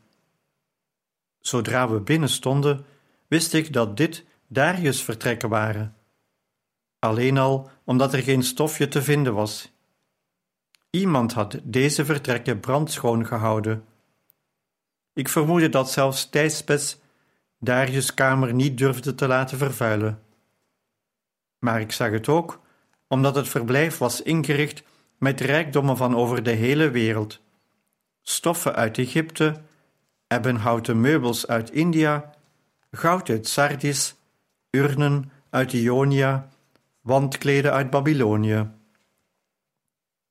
Zodra 1.40 1.88
we 1.88 2.00
binnen 2.00 2.28
stonden, 2.28 2.84
wist 3.28 3.52
ik 3.52 3.72
dat 3.72 3.96
dit 3.96 4.24
Darius' 4.46 5.02
vertrekken 5.02 5.48
waren. 5.48 5.96
Alleen 6.98 7.38
al 7.38 7.70
omdat 7.84 8.12
er 8.12 8.22
geen 8.22 8.42
stofje 8.42 8.88
te 8.88 9.02
vinden 9.02 9.34
was. 9.34 9.72
Iemand 10.90 11.32
had 11.32 11.58
deze 11.62 12.04
vertrekken 12.04 12.60
brandschoon 12.60 13.26
gehouden. 13.26 13.84
Ik 15.12 15.28
vermoedde 15.28 15.68
dat 15.68 15.90
zelfs 15.90 16.28
Thijspes 16.28 16.98
Darius' 17.58 18.14
kamer 18.14 18.54
niet 18.54 18.78
durfde 18.78 19.14
te 19.14 19.26
laten 19.26 19.58
vervuilen. 19.58 20.22
Maar 21.66 21.80
ik 21.80 21.92
zag 21.92 22.10
het 22.10 22.28
ook 22.28 22.60
omdat 23.08 23.34
het 23.34 23.48
verblijf 23.48 23.98
was 23.98 24.22
ingericht 24.22 24.82
met 25.18 25.40
rijkdommen 25.40 25.96
van 25.96 26.16
over 26.16 26.42
de 26.42 26.50
hele 26.50 26.90
wereld. 26.90 27.40
Stoffen 28.22 28.74
uit 28.74 28.98
Egypte, 28.98 29.54
ebbenhouten 30.26 31.00
meubels 31.00 31.46
uit 31.46 31.70
India, 31.70 32.30
goud 32.90 33.28
uit 33.28 33.48
Sardis, 33.48 34.14
urnen 34.70 35.30
uit 35.50 35.72
Ionia, 35.72 36.48
wandkleden 37.00 37.72
uit 37.72 37.90
Babylonië. 37.90 38.70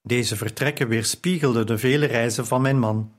Deze 0.01 0.35
vertrekken 0.35 0.87
weerspiegelden 0.87 1.67
de 1.67 1.77
vele 1.77 2.05
reizen 2.05 2.45
van 2.45 2.61
mijn 2.61 2.79
man. 2.79 3.13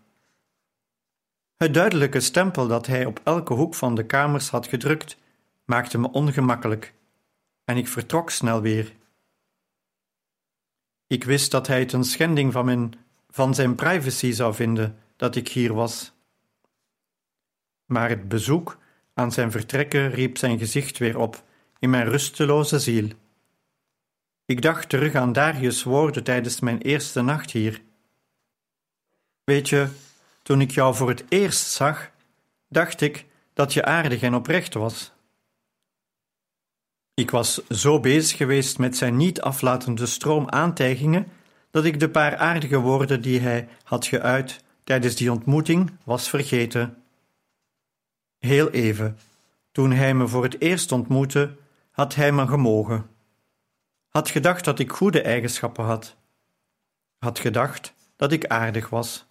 Het 1.56 1.74
duidelijke 1.74 2.20
stempel 2.20 2.66
dat 2.66 2.86
hij 2.86 3.04
op 3.04 3.20
elke 3.24 3.54
hoek 3.54 3.74
van 3.74 3.94
de 3.94 4.06
kamers 4.06 4.48
had 4.50 4.66
gedrukt, 4.66 5.16
maakte 5.64 5.98
me 5.98 6.10
ongemakkelijk, 6.10 6.94
en 7.66 7.76
ik 7.76 7.88
vertrok 7.88 8.30
snel 8.30 8.60
weer. 8.60 8.92
Ik 11.06 11.24
wist 11.24 11.50
dat 11.50 11.66
hij 11.66 11.80
het 11.80 11.92
een 11.92 12.04
schending 12.04 12.52
van, 12.52 12.64
mijn, 12.64 12.94
van 13.30 13.54
zijn 13.54 13.74
privacy 13.74 14.32
zou 14.32 14.54
vinden 14.54 14.98
dat 15.16 15.36
ik 15.36 15.48
hier 15.48 15.74
was. 15.74 16.12
Maar 17.84 18.08
het 18.08 18.28
bezoek 18.28 18.78
aan 19.14 19.32
zijn 19.32 19.50
vertrekken 19.50 20.10
riep 20.10 20.38
zijn 20.38 20.58
gezicht 20.58 20.98
weer 20.98 21.18
op 21.18 21.44
in 21.78 21.90
mijn 21.90 22.08
rusteloze 22.08 22.78
ziel. 22.78 23.08
Ik 24.44 24.62
dacht 24.62 24.88
terug 24.88 25.14
aan 25.14 25.32
Darius' 25.32 25.82
woorden 25.82 26.24
tijdens 26.24 26.60
mijn 26.60 26.80
eerste 26.80 27.22
nacht 27.22 27.50
hier. 27.50 27.82
Weet 29.44 29.68
je, 29.68 29.88
toen 30.42 30.60
ik 30.60 30.70
jou 30.70 30.94
voor 30.94 31.08
het 31.08 31.24
eerst 31.28 31.66
zag, 31.70 32.10
dacht 32.68 33.00
ik 33.00 33.26
dat 33.52 33.72
je 33.72 33.84
aardig 33.84 34.22
en 34.22 34.34
oprecht 34.34 34.74
was. 34.74 35.12
Ik 37.16 37.30
was 37.30 37.66
zo 37.66 38.00
bezig 38.00 38.36
geweest 38.36 38.78
met 38.78 38.96
zijn 38.96 39.16
niet 39.16 39.40
aflatende 39.40 40.06
stroom 40.06 40.48
aantijgingen 40.48 41.32
dat 41.70 41.84
ik 41.84 42.00
de 42.00 42.10
paar 42.10 42.36
aardige 42.36 42.78
woorden 42.78 43.22
die 43.22 43.40
hij 43.40 43.68
had 43.82 44.06
geuit 44.06 44.64
tijdens 44.84 45.14
die 45.14 45.32
ontmoeting 45.32 45.92
was 46.04 46.28
vergeten. 46.28 47.02
Heel 48.38 48.70
even, 48.70 49.18
toen 49.72 49.92
hij 49.92 50.14
me 50.14 50.28
voor 50.28 50.42
het 50.42 50.60
eerst 50.60 50.92
ontmoette, 50.92 51.56
had 51.90 52.14
hij 52.14 52.32
me 52.32 52.46
gemogen. 52.46 53.06
Had 54.08 54.30
gedacht 54.30 54.64
dat 54.64 54.78
ik 54.78 54.92
goede 54.92 55.22
eigenschappen 55.22 55.84
had. 55.84 56.16
Had 57.18 57.38
gedacht 57.38 57.94
dat 58.16 58.32
ik 58.32 58.46
aardig 58.46 58.88
was. 58.88 59.26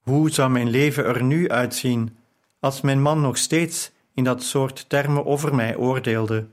Hoe 0.00 0.30
zou 0.30 0.50
mijn 0.50 0.68
leven 0.68 1.04
er 1.04 1.22
nu 1.22 1.48
uitzien 1.48 2.16
als 2.60 2.80
mijn 2.80 3.02
man 3.02 3.20
nog 3.20 3.36
steeds 3.36 3.94
in 4.16 4.24
dat 4.24 4.42
soort 4.42 4.88
termen 4.88 5.26
over 5.26 5.54
mij 5.54 5.76
oordeelde, 5.76 6.46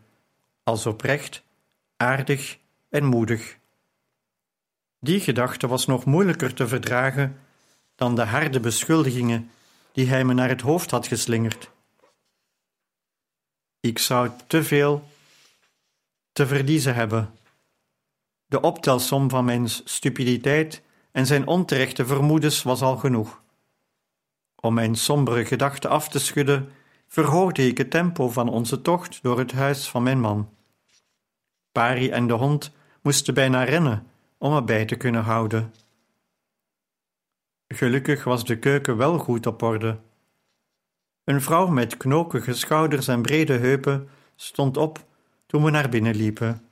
als 0.63 0.85
oprecht, 0.85 1.43
aardig 1.97 2.57
en 2.89 3.05
moedig? 3.05 3.57
Die 4.99 5.19
gedachte 5.19 5.67
was 5.67 5.85
nog 5.85 6.05
moeilijker 6.05 6.53
te 6.53 6.67
verdragen 6.67 7.39
dan 7.95 8.15
de 8.15 8.21
harde 8.23 8.59
beschuldigingen 8.59 9.51
die 9.91 10.07
hij 10.07 10.23
me 10.25 10.33
naar 10.33 10.49
het 10.49 10.61
hoofd 10.61 10.91
had 10.91 11.07
geslingerd. 11.07 11.69
Ik 13.79 13.99
zou 13.99 14.29
te 14.47 14.63
veel 14.63 15.07
te 16.31 16.47
verliezen 16.47 16.95
hebben. 16.95 17.33
De 18.45 18.61
optelsom 18.61 19.29
van 19.29 19.45
mijn 19.45 19.69
stupiditeit 19.69 20.81
en 21.11 21.25
zijn 21.25 21.47
onterechte 21.47 22.05
vermoedens 22.05 22.63
was 22.63 22.81
al 22.81 22.97
genoeg. 22.97 23.41
Om 24.55 24.73
mijn 24.73 24.95
sombere 24.95 25.45
gedachten 25.45 25.89
af 25.89 26.09
te 26.09 26.19
schudden, 26.19 26.71
verhoogde 27.13 27.67
ik 27.67 27.77
het 27.77 27.89
tempo 27.91 28.29
van 28.29 28.49
onze 28.49 28.81
tocht 28.81 29.19
door 29.23 29.39
het 29.39 29.51
huis 29.51 29.89
van 29.89 30.03
mijn 30.03 30.19
man. 30.19 30.49
Pari 31.71 32.09
en 32.09 32.27
de 32.27 32.33
hond 32.33 32.71
moesten 33.01 33.33
bijna 33.33 33.63
rennen 33.63 34.07
om 34.37 34.53
me 34.53 34.63
bij 34.63 34.85
te 34.85 34.95
kunnen 34.95 35.23
houden. 35.23 35.73
Gelukkig 37.67 38.23
was 38.23 38.45
de 38.45 38.59
keuken 38.59 38.97
wel 38.97 39.17
goed 39.17 39.45
op 39.45 39.61
orde. 39.61 39.99
Een 41.23 41.41
vrouw 41.41 41.67
met 41.67 41.97
knokige 41.97 42.53
schouders 42.53 43.07
en 43.07 43.21
brede 43.21 43.57
heupen 43.57 44.09
stond 44.35 44.77
op 44.77 45.05
toen 45.45 45.63
we 45.63 45.69
naar 45.69 45.89
binnen 45.89 46.15
liepen. 46.15 46.69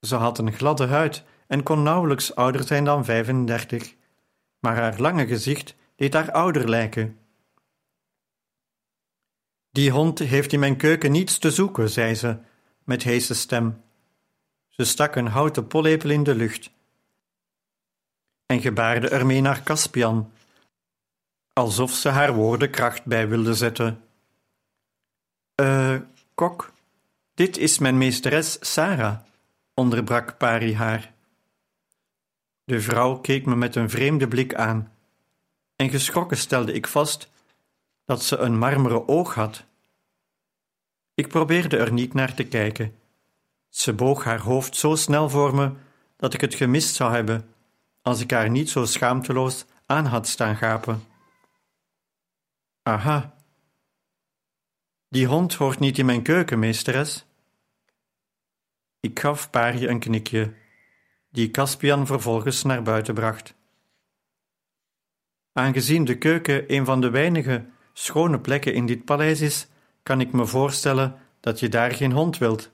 Ze 0.00 0.16
had 0.16 0.38
een 0.38 0.52
gladde 0.52 0.86
huid 0.86 1.24
en 1.46 1.62
kon 1.62 1.82
nauwelijks 1.82 2.34
ouder 2.34 2.64
zijn 2.64 2.84
dan 2.84 3.04
35, 3.04 3.94
maar 4.58 4.76
haar 4.76 5.00
lange 5.00 5.26
gezicht 5.26 5.74
deed 5.96 6.14
haar 6.14 6.32
ouder 6.32 6.68
lijken. 6.68 7.19
Die 9.70 9.90
hond 9.90 10.18
heeft 10.18 10.52
in 10.52 10.60
mijn 10.60 10.76
keuken 10.76 11.12
niets 11.12 11.38
te 11.38 11.50
zoeken, 11.50 11.90
zei 11.90 12.14
ze 12.14 12.36
met 12.84 13.02
heese 13.02 13.34
stem. 13.34 13.82
Ze 14.68 14.84
stak 14.84 15.16
een 15.16 15.26
houten 15.26 15.66
pollepel 15.66 16.10
in 16.10 16.22
de 16.22 16.34
lucht 16.34 16.70
en 18.46 18.60
gebaarde 18.60 19.08
ermee 19.08 19.40
naar 19.40 19.62
Caspian, 19.62 20.32
alsof 21.52 21.92
ze 21.92 22.08
haar 22.08 22.34
woorden 22.34 22.70
kracht 22.70 23.04
bij 23.04 23.28
wilde 23.28 23.54
zetten. 23.54 24.04
Eh, 25.54 25.96
kok, 26.34 26.72
dit 27.34 27.56
is 27.56 27.78
mijn 27.78 27.98
meesteres 27.98 28.72
Sarah, 28.72 29.18
onderbrak 29.74 30.38
Pari 30.38 30.74
haar. 30.74 31.12
De 32.64 32.80
vrouw 32.80 33.18
keek 33.18 33.46
me 33.46 33.56
met 33.56 33.76
een 33.76 33.90
vreemde 33.90 34.28
blik 34.28 34.54
aan, 34.54 34.92
en 35.76 35.90
geschrokken 35.90 36.36
stelde 36.36 36.72
ik 36.72 36.86
vast 36.86 37.28
dat 38.10 38.22
ze 38.22 38.36
een 38.36 38.58
marmeren 38.58 39.08
oog 39.08 39.34
had. 39.34 39.64
Ik 41.14 41.28
probeerde 41.28 41.76
er 41.76 41.92
niet 41.92 42.14
naar 42.14 42.34
te 42.34 42.44
kijken. 42.44 42.94
Ze 43.68 43.92
boog 43.92 44.24
haar 44.24 44.40
hoofd 44.40 44.76
zo 44.76 44.94
snel 44.94 45.28
voor 45.28 45.54
me 45.54 45.72
dat 46.16 46.34
ik 46.34 46.40
het 46.40 46.54
gemist 46.54 46.94
zou 46.94 47.12
hebben 47.12 47.54
als 48.02 48.20
ik 48.20 48.30
haar 48.30 48.50
niet 48.50 48.70
zo 48.70 48.84
schaamteloos 48.84 49.64
aan 49.86 50.06
had 50.06 50.28
staan 50.28 50.56
gapen. 50.56 51.02
Aha. 52.82 53.34
Die 55.08 55.26
hond 55.26 55.54
hoort 55.54 55.78
niet 55.78 55.98
in 55.98 56.06
mijn 56.06 56.22
keuken, 56.22 56.58
meesteres. 56.58 57.24
Ik 59.00 59.20
gaf 59.20 59.50
Pari 59.50 59.88
een 59.88 60.00
knikje, 60.00 60.54
die 61.28 61.50
Caspian 61.50 62.06
vervolgens 62.06 62.62
naar 62.62 62.82
buiten 62.82 63.14
bracht. 63.14 63.54
Aangezien 65.52 66.04
de 66.04 66.18
keuken 66.18 66.74
een 66.74 66.84
van 66.84 67.00
de 67.00 67.10
weinige 67.10 67.64
schone 68.00 68.40
plekken 68.40 68.74
in 68.74 68.86
dit 68.86 69.04
paleis 69.04 69.40
is, 69.40 69.66
kan 70.02 70.20
ik 70.20 70.32
me 70.32 70.46
voorstellen 70.46 71.18
dat 71.40 71.60
je 71.60 71.68
daar 71.68 71.90
geen 71.90 72.12
hond 72.12 72.38
wilt. 72.38 72.70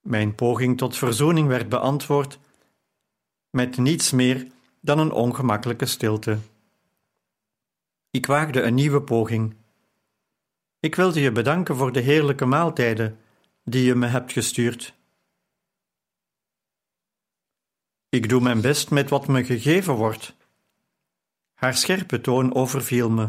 Mijn 0.00 0.34
poging 0.34 0.78
tot 0.78 0.96
verzoening 0.96 1.48
werd 1.48 1.68
beantwoord 1.68 2.38
met 3.50 3.76
niets 3.76 4.10
meer 4.10 4.46
dan 4.80 4.98
een 4.98 5.12
ongemakkelijke 5.12 5.86
stilte. 5.86 6.38
Ik 8.10 8.26
waagde 8.26 8.62
een 8.62 8.74
nieuwe 8.74 9.02
poging. 9.02 9.54
Ik 10.80 10.94
wilde 10.94 11.20
je 11.20 11.32
bedanken 11.32 11.76
voor 11.76 11.92
de 11.92 12.00
heerlijke 12.00 12.44
maaltijden 12.44 13.18
die 13.64 13.84
je 13.84 13.94
me 13.94 14.06
hebt 14.06 14.32
gestuurd. 14.32 14.94
Ik 18.08 18.28
doe 18.28 18.40
mijn 18.40 18.60
best 18.60 18.90
met 18.90 19.10
wat 19.10 19.28
me 19.28 19.44
gegeven 19.44 19.94
wordt. 19.94 20.38
Haar 21.60 21.76
scherpe 21.76 22.20
toon 22.20 22.54
overviel 22.54 23.10
me. 23.10 23.28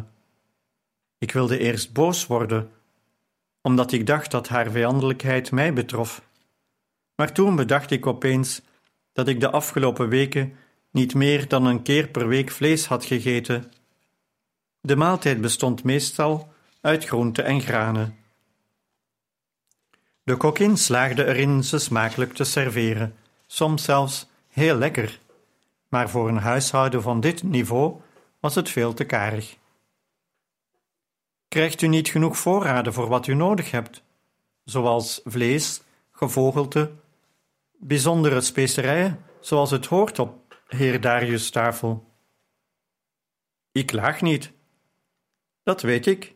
Ik 1.18 1.32
wilde 1.32 1.58
eerst 1.58 1.94
boos 1.94 2.28
worden, 2.28 2.72
omdat 3.62 3.92
ik 3.92 4.08
dacht 4.08 4.32
dat 4.32 4.48
haar 4.48 4.72
vijandelijkheid 4.72 5.52
mij 5.52 5.74
betrof. 5.74 6.22
Maar 7.16 7.34
toen 7.34 7.56
bedacht 7.56 7.92
ik 7.92 8.06
opeens 8.06 8.62
dat 9.14 9.28
ik 9.28 9.40
de 9.40 9.50
afgelopen 9.50 10.10
weken 10.10 10.54
niet 10.92 11.14
meer 11.14 11.48
dan 11.48 11.66
een 11.66 11.82
keer 11.82 12.08
per 12.08 12.28
week 12.28 12.52
vlees 12.52 12.86
had 12.86 13.06
gegeten. 13.06 13.72
De 14.82 14.96
maaltijd 14.96 15.42
bestond 15.42 15.84
meestal 15.84 16.54
uit 16.82 17.06
groenten 17.06 17.46
en 17.46 17.62
granen. 17.62 18.18
De 20.24 20.36
kokin 20.36 20.78
slaagde 20.78 21.26
erin 21.26 21.64
ze 21.64 21.80
smakelijk 21.80 22.34
te 22.34 22.44
serveren, 22.44 23.16
soms 23.48 23.84
zelfs 23.84 24.28
heel 24.48 24.76
lekker, 24.76 25.20
maar 25.90 26.10
voor 26.10 26.28
een 26.28 26.38
huishouden 26.38 27.02
van 27.02 27.20
dit 27.20 27.44
niveau 27.44 28.02
was 28.42 28.56
het 28.56 28.70
veel 28.70 28.94
te 28.94 29.06
karig. 29.06 29.58
Krijgt 31.48 31.82
u 31.82 31.88
niet 31.88 32.10
genoeg 32.10 32.38
voorraden 32.38 32.94
voor 32.94 33.08
wat 33.08 33.28
u 33.28 33.34
nodig 33.34 33.72
hebt, 33.72 34.04
zoals 34.64 35.22
vlees, 35.24 35.82
gevogelte, 36.12 36.92
bijzondere 37.72 38.42
specerijen, 38.42 39.26
zoals 39.40 39.72
het 39.72 39.86
hoort 39.86 40.20
op 40.20 40.56
heer 40.68 41.02
Darius' 41.02 41.50
tafel? 41.50 42.10
Ik 43.72 43.92
laag 43.92 44.22
niet. 44.22 44.52
Dat 45.64 45.82
weet 45.82 46.06
ik. 46.06 46.36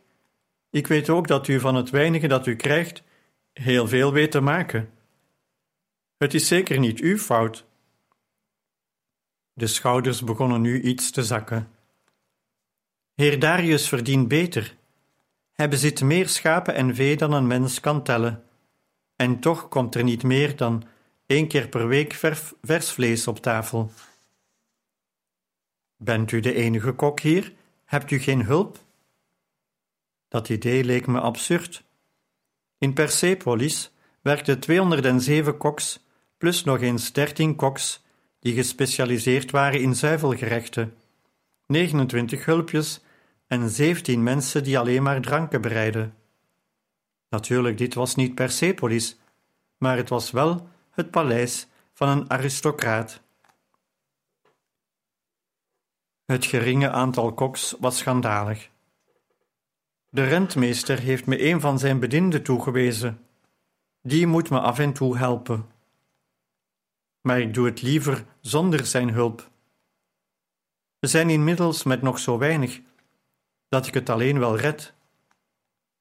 Ik 0.70 0.86
weet 0.86 1.10
ook 1.10 1.26
dat 1.26 1.48
u 1.48 1.60
van 1.60 1.74
het 1.74 1.90
weinige 1.90 2.26
dat 2.26 2.46
u 2.46 2.56
krijgt 2.56 3.02
heel 3.52 3.88
veel 3.88 4.12
weet 4.12 4.30
te 4.30 4.40
maken. 4.40 4.90
Het 6.16 6.34
is 6.34 6.46
zeker 6.46 6.78
niet 6.78 7.00
uw 7.00 7.18
fout. 7.18 7.66
De 9.52 9.66
schouders 9.66 10.22
begonnen 10.22 10.60
nu 10.60 10.82
iets 10.82 11.10
te 11.10 11.24
zakken. 11.24 11.75
Heer 13.16 13.38
Darius 13.38 13.88
verdient 13.88 14.28
beter. 14.28 14.76
Hij 15.52 15.68
bezit 15.68 16.02
meer 16.02 16.28
schapen 16.28 16.74
en 16.74 16.94
vee 16.94 17.16
dan 17.16 17.32
een 17.32 17.46
mens 17.46 17.80
kan 17.80 18.02
tellen. 18.02 18.44
En 19.16 19.40
toch 19.40 19.68
komt 19.68 19.94
er 19.94 20.04
niet 20.04 20.22
meer 20.22 20.56
dan 20.56 20.84
één 21.26 21.48
keer 21.48 21.68
per 21.68 21.88
week 21.88 22.12
vers 22.62 22.90
vlees 22.90 23.26
op 23.26 23.38
tafel. 23.38 23.90
Bent 25.96 26.32
u 26.32 26.40
de 26.40 26.54
enige 26.54 26.92
kok 26.92 27.20
hier? 27.20 27.52
Hebt 27.84 28.10
u 28.10 28.18
geen 28.18 28.44
hulp? 28.44 28.78
Dat 30.28 30.48
idee 30.48 30.84
leek 30.84 31.06
me 31.06 31.20
absurd. 31.20 31.84
In 32.78 32.92
Persepolis 32.92 33.92
werkten 34.22 34.60
207 34.60 35.56
koks, 35.56 36.00
plus 36.38 36.64
nog 36.64 36.80
eens 36.80 37.12
13 37.12 37.56
koks 37.56 38.02
die 38.40 38.54
gespecialiseerd 38.54 39.50
waren 39.50 39.80
in 39.80 39.94
zuivelgerechten, 39.94 40.96
29 41.66 42.44
hulpjes 42.44 43.04
en 43.46 43.70
17 43.70 44.22
mensen 44.22 44.64
die 44.64 44.78
alleen 44.78 45.02
maar 45.02 45.20
dranken 45.20 45.60
bereiden. 45.60 46.14
Natuurlijk, 47.28 47.78
dit 47.78 47.94
was 47.94 48.14
niet 48.14 48.34
Persepolis, 48.34 49.18
maar 49.76 49.96
het 49.96 50.08
was 50.08 50.30
wel 50.30 50.68
het 50.90 51.10
paleis 51.10 51.66
van 51.92 52.08
een 52.08 52.30
aristocraat. 52.30 53.22
Het 56.24 56.44
geringe 56.44 56.90
aantal 56.90 57.34
koks 57.34 57.74
was 57.80 57.98
schandalig. 57.98 58.70
De 60.08 60.24
rentmeester 60.24 60.98
heeft 60.98 61.26
me 61.26 61.44
een 61.44 61.60
van 61.60 61.78
zijn 61.78 62.00
bedienden 62.00 62.42
toegewezen. 62.42 63.26
Die 64.02 64.26
moet 64.26 64.50
me 64.50 64.60
af 64.60 64.78
en 64.78 64.92
toe 64.92 65.18
helpen. 65.18 65.70
Maar 67.20 67.40
ik 67.40 67.54
doe 67.54 67.66
het 67.66 67.82
liever 67.82 68.24
zonder 68.40 68.86
zijn 68.86 69.10
hulp. 69.10 69.50
We 70.98 71.06
zijn 71.06 71.30
inmiddels 71.30 71.82
met 71.82 72.02
nog 72.02 72.18
zo 72.18 72.38
weinig 72.38 72.80
dat 73.68 73.86
ik 73.86 73.94
het 73.94 74.10
alleen 74.10 74.38
wel 74.38 74.56
red. 74.56 74.92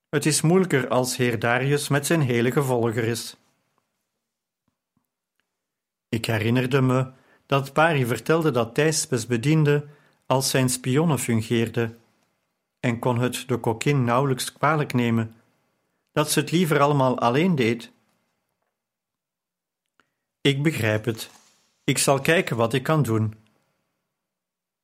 Het 0.10 0.26
is 0.26 0.42
moeilijker 0.42 0.88
als 0.88 1.18
heer 1.18 1.40
Darius 1.40 1.88
met 1.88 2.06
zijn 2.06 2.22
hele 2.22 2.52
gevolger 2.52 3.04
is. 3.04 3.36
Ik 6.10 6.26
herinnerde 6.26 6.82
me 6.82 7.12
dat 7.46 7.74
Pari 7.74 8.06
vertelde 8.06 8.52
dat 8.52 8.76
Thijspes 8.76 9.28
bediende 9.28 9.88
als 10.26 10.50
zijn 10.50 10.70
spionne 10.70 11.18
fungeerde 11.18 11.96
en 12.80 13.00
kon 13.00 13.20
het 13.20 13.44
de 13.48 13.58
kokkin 13.58 14.04
nauwelijks 14.04 14.54
kwalijk 14.54 14.94
nemen 14.94 15.36
dat 16.12 16.32
ze 16.32 16.40
het 16.40 16.52
liever 16.52 16.80
allemaal 16.80 17.20
alleen 17.20 17.56
deed. 17.56 17.92
Ik 20.42 20.64
begrijp 20.64 21.06
het. 21.06 21.30
Ik 21.84 21.98
zal 21.98 22.20
kijken 22.20 22.56
wat 22.58 22.74
ik 22.74 22.84
kan 22.84 23.04
doen. 23.04 23.36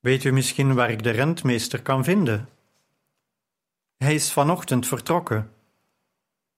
Weet 0.00 0.24
u 0.24 0.32
misschien 0.32 0.74
waar 0.74 0.90
ik 0.90 1.02
de 1.02 1.10
rentmeester 1.10 1.82
kan 1.82 2.04
vinden? 2.04 2.48
Hij 4.02 4.14
is 4.14 4.32
vanochtend 4.32 4.86
vertrokken. 4.86 5.52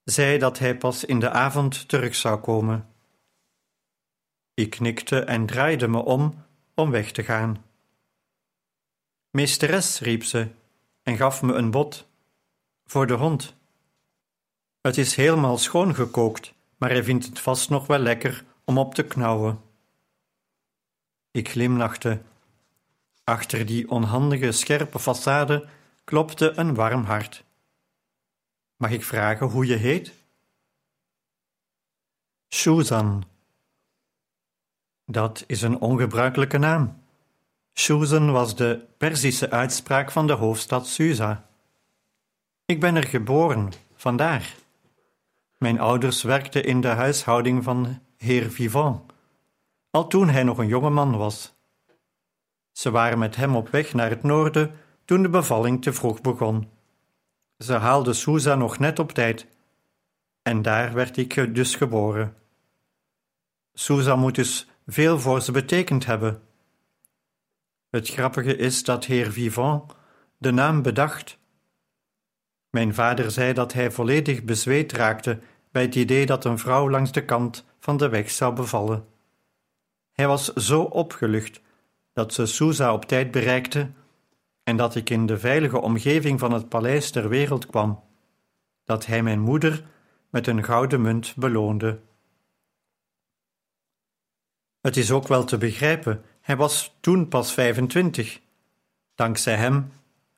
Zei 0.05 0.39
dat 0.39 0.59
hij 0.59 0.77
pas 0.77 1.05
in 1.05 1.19
de 1.19 1.31
avond 1.31 1.89
terug 1.89 2.15
zou 2.15 2.41
komen. 2.41 2.89
Ik 4.55 4.71
knikte 4.71 5.21
en 5.21 5.47
draaide 5.47 5.89
me 5.89 5.99
om 5.99 6.45
om 6.75 6.91
weg 6.91 7.13
te 7.13 7.23
gaan. 7.23 7.65
Meesteres, 9.31 10.01
riep 10.01 10.25
ze 10.25 10.49
en 11.03 11.17
gaf 11.17 11.43
me 11.43 11.53
een 11.53 11.71
bot. 11.71 12.09
Voor 12.87 13.07
de 13.07 13.15
hond. 13.15 13.55
Het 14.81 14.99
is 14.99 15.17
helemaal 15.17 15.59
schoongekookt, 15.59 16.55
maar 16.77 16.91
hij 16.91 17.05
vindt 17.05 17.27
het 17.27 17.41
vast 17.41 17.71
nog 17.71 17.87
wel 17.87 17.99
lekker 17.99 18.45
om 18.65 18.79
op 18.79 18.95
te 18.95 19.05
knauwen. 19.05 19.61
Ik 21.31 21.49
glimlachte. 21.49 22.23
Achter 23.25 23.67
die 23.67 23.91
onhandige, 23.91 24.53
scherpe 24.53 25.01
façade 25.01 25.69
klopte 26.05 26.53
een 26.57 26.75
warm 26.75 27.05
hart. 27.05 27.45
Mag 28.77 28.91
ik 28.91 29.05
vragen 29.05 29.47
hoe 29.47 29.67
je 29.67 29.77
heet? 29.77 30.13
Susan. 32.49 33.25
Dat 35.05 35.45
is 35.47 35.63
een 35.63 35.81
ongebruikelijke 35.81 36.59
naam. 36.59 37.03
Susan 37.73 38.33
was 38.33 38.57
de 38.57 38.87
Perzische 38.97 39.51
uitspraak 39.51 40.11
van 40.11 40.27
de 40.27 40.33
hoofdstad 40.33 40.87
Susa. 40.87 41.49
Ik 42.65 42.81
ben 42.81 42.97
er 42.97 43.07
geboren, 43.07 43.73
vandaar. 43.95 44.55
Mijn 45.59 45.81
ouders 45.81 46.23
werkten 46.23 46.65
in 46.65 46.81
de 46.81 46.89
huishouding 46.89 47.65
van 47.65 48.01
heer 48.17 48.51
Vivant, 48.51 49.13
al 49.91 50.07
toen 50.07 50.29
hij 50.29 50.43
nog 50.43 50.59
een 50.59 50.67
jonge 50.67 50.91
man 50.91 51.17
was. 51.17 51.53
Ze 52.73 52.91
waren 52.91 53.19
met 53.19 53.37
hem 53.37 53.57
op 53.57 53.69
weg 53.69 53.95
naar 53.95 54.11
het 54.11 54.23
noorden 54.23 54.79
toen 55.05 55.23
de 55.23 55.29
bevalling 55.29 55.83
te 55.83 55.93
vroeg 55.93 56.21
begon. 56.21 56.69
Ze 57.59 57.73
haalde 57.73 58.13
Susa 58.13 58.55
nog 58.55 58.79
net 58.79 58.99
op 58.99 59.13
tijd, 59.13 59.47
en 60.43 60.63
daar 60.63 60.93
werd 60.93 61.17
ik 61.17 61.55
dus 61.55 61.75
geboren. 61.75 62.37
Susa 63.75 64.17
moet 64.17 64.35
dus 64.35 64.69
veel 64.87 65.19
voor 65.21 65.41
ze 65.41 65.53
betekend 65.53 66.07
hebben 66.07 66.43
het 67.95 68.09
grappige 68.09 68.57
is 68.57 68.85
dat 68.85 69.05
heer 69.05 69.33
Vivant 69.33 69.95
de 70.39 70.51
naam 70.51 70.83
bedacht. 70.83 71.39
Mijn 72.71 72.95
vader 72.95 73.31
zei 73.31 73.53
dat 73.53 73.73
hij 73.73 73.91
volledig 73.91 74.43
bezweet 74.43 74.93
raakte 74.93 75.39
bij 75.71 75.83
het 75.83 75.95
idee 75.95 76.27
dat 76.27 76.45
een 76.45 76.59
vrouw 76.59 76.91
langs 76.91 77.13
de 77.13 77.25
kant 77.25 77.65
van 77.79 77.97
de 77.97 78.09
weg 78.09 78.31
zou 78.31 78.55
bevallen. 78.55 79.07
Hij 80.13 80.27
was 80.27 80.53
zo 80.53 80.83
opgelucht 80.83 81.61
dat 82.13 82.35
ze 82.35 82.47
Sousa 82.47 82.93
op 82.93 83.05
tijd 83.05 83.31
bereikte 83.31 83.91
en 84.65 84.77
dat 84.77 84.95
ik 84.95 85.11
in 85.11 85.27
de 85.27 85.39
veilige 85.39 85.81
omgeving 85.81 86.41
van 86.41 86.53
het 86.53 86.69
paleis 86.69 87.11
ter 87.11 87.29
wereld 87.29 87.67
kwam, 87.67 88.03
dat 88.85 89.07
hij 89.07 89.23
mijn 89.23 89.41
moeder 89.41 89.85
met 90.31 90.47
een 90.47 90.65
gouden 90.65 91.01
munt 91.01 91.37
beloonde. 91.37 92.01
Het 94.81 94.97
is 94.97 95.11
ook 95.11 95.29
wel 95.29 95.45
te 95.45 95.59
begrijpen 95.59 96.25
hij 96.45 96.57
was 96.57 96.97
toen 97.01 97.29
pas 97.29 97.53
25. 97.53 98.41
Dankzij 99.15 99.57
hem 99.57 99.93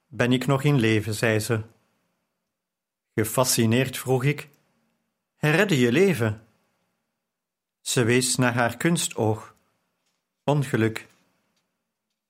ben 0.07 0.33
ik 0.33 0.47
nog 0.47 0.63
in 0.63 0.79
leven, 0.79 1.15
zei 1.15 1.39
ze. 1.39 1.63
Gefascineerd 3.15 3.99
vroeg 3.99 4.25
ik: 4.25 4.49
Hij 5.37 5.51
redde 5.51 5.79
je 5.79 5.93
leven? 5.93 6.47
Ze 7.81 8.05
wees 8.05 8.37
naar 8.37 8.55
haar 8.55 8.77
kunstoog. 8.77 9.55
Ongeluk. 10.45 11.07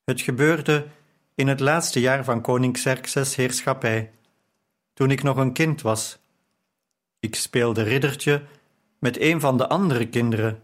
Het 0.05 0.21
gebeurde 0.21 0.87
in 1.37 1.49
het 1.49 1.61
laatste 1.61 2.01
jaar 2.01 2.25
van 2.25 2.41
koning 2.41 2.73
Xerxes' 2.73 3.37
heerschappij, 3.37 4.11
toen 4.95 5.11
ik 5.11 5.23
nog 5.23 5.37
een 5.37 5.53
kind 5.53 5.83
was. 5.83 6.19
Ik 7.21 7.35
speelde 7.35 7.83
riddertje 7.83 8.43
met 8.99 9.21
een 9.21 9.41
van 9.41 9.57
de 9.57 9.69
andere 9.69 10.09
kinderen, 10.09 10.63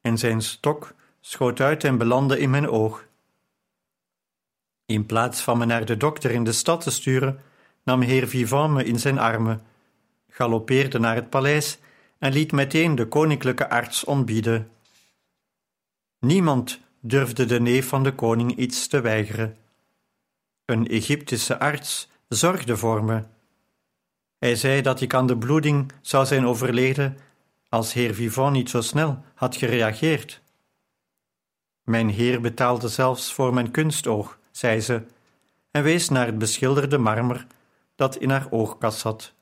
en 0.00 0.18
zijn 0.18 0.42
stok 0.42 0.94
schoot 1.20 1.60
uit 1.60 1.84
en 1.84 1.98
belandde 1.98 2.38
in 2.38 2.50
mijn 2.50 2.68
oog. 2.68 3.06
In 4.86 5.06
plaats 5.06 5.40
van 5.40 5.58
me 5.58 5.64
naar 5.64 5.84
de 5.84 5.96
dokter 5.96 6.30
in 6.30 6.44
de 6.44 6.52
stad 6.52 6.80
te 6.80 6.90
sturen, 6.90 7.40
nam 7.84 8.00
heer 8.00 8.28
Vivant 8.28 8.74
me 8.74 8.84
in 8.84 8.98
zijn 8.98 9.18
armen, 9.18 9.62
galoppeerde 10.28 10.98
naar 10.98 11.14
het 11.14 11.30
paleis 11.30 11.78
en 12.18 12.32
liet 12.32 12.52
meteen 12.52 12.94
de 12.94 13.06
koninklijke 13.06 13.70
arts 13.70 14.04
ontbieden. 14.04 14.70
Niemand 16.18 16.80
durfde 17.00 17.44
de 17.44 17.60
neef 17.60 17.88
van 17.88 18.02
de 18.02 18.14
koning 18.14 18.56
iets 18.56 18.86
te 18.86 19.00
weigeren. 19.00 19.56
Een 20.64 20.86
Egyptische 20.88 21.58
arts 21.58 22.08
zorgde 22.28 22.76
voor 22.76 23.04
me. 23.04 23.24
Hij 24.38 24.56
zei 24.56 24.82
dat 24.82 25.00
ik 25.00 25.14
aan 25.14 25.26
de 25.26 25.38
bloeding 25.38 25.92
zou 26.00 26.26
zijn 26.26 26.46
overleden 26.46 27.18
als 27.68 27.92
heer 27.92 28.14
Vivant 28.14 28.52
niet 28.52 28.70
zo 28.70 28.80
snel 28.80 29.24
had 29.34 29.56
gereageerd. 29.56 30.42
Mijn 31.82 32.08
heer 32.08 32.40
betaalde 32.40 32.88
zelfs 32.88 33.32
voor 33.32 33.54
mijn 33.54 33.70
kunstoog, 33.70 34.38
zei 34.50 34.80
ze, 34.80 35.06
en 35.70 35.82
wees 35.82 36.08
naar 36.08 36.26
het 36.26 36.38
beschilderde 36.38 36.98
marmer 36.98 37.46
dat 37.94 38.16
in 38.16 38.30
haar 38.30 38.46
oogkas 38.50 38.98
zat. 38.98 39.32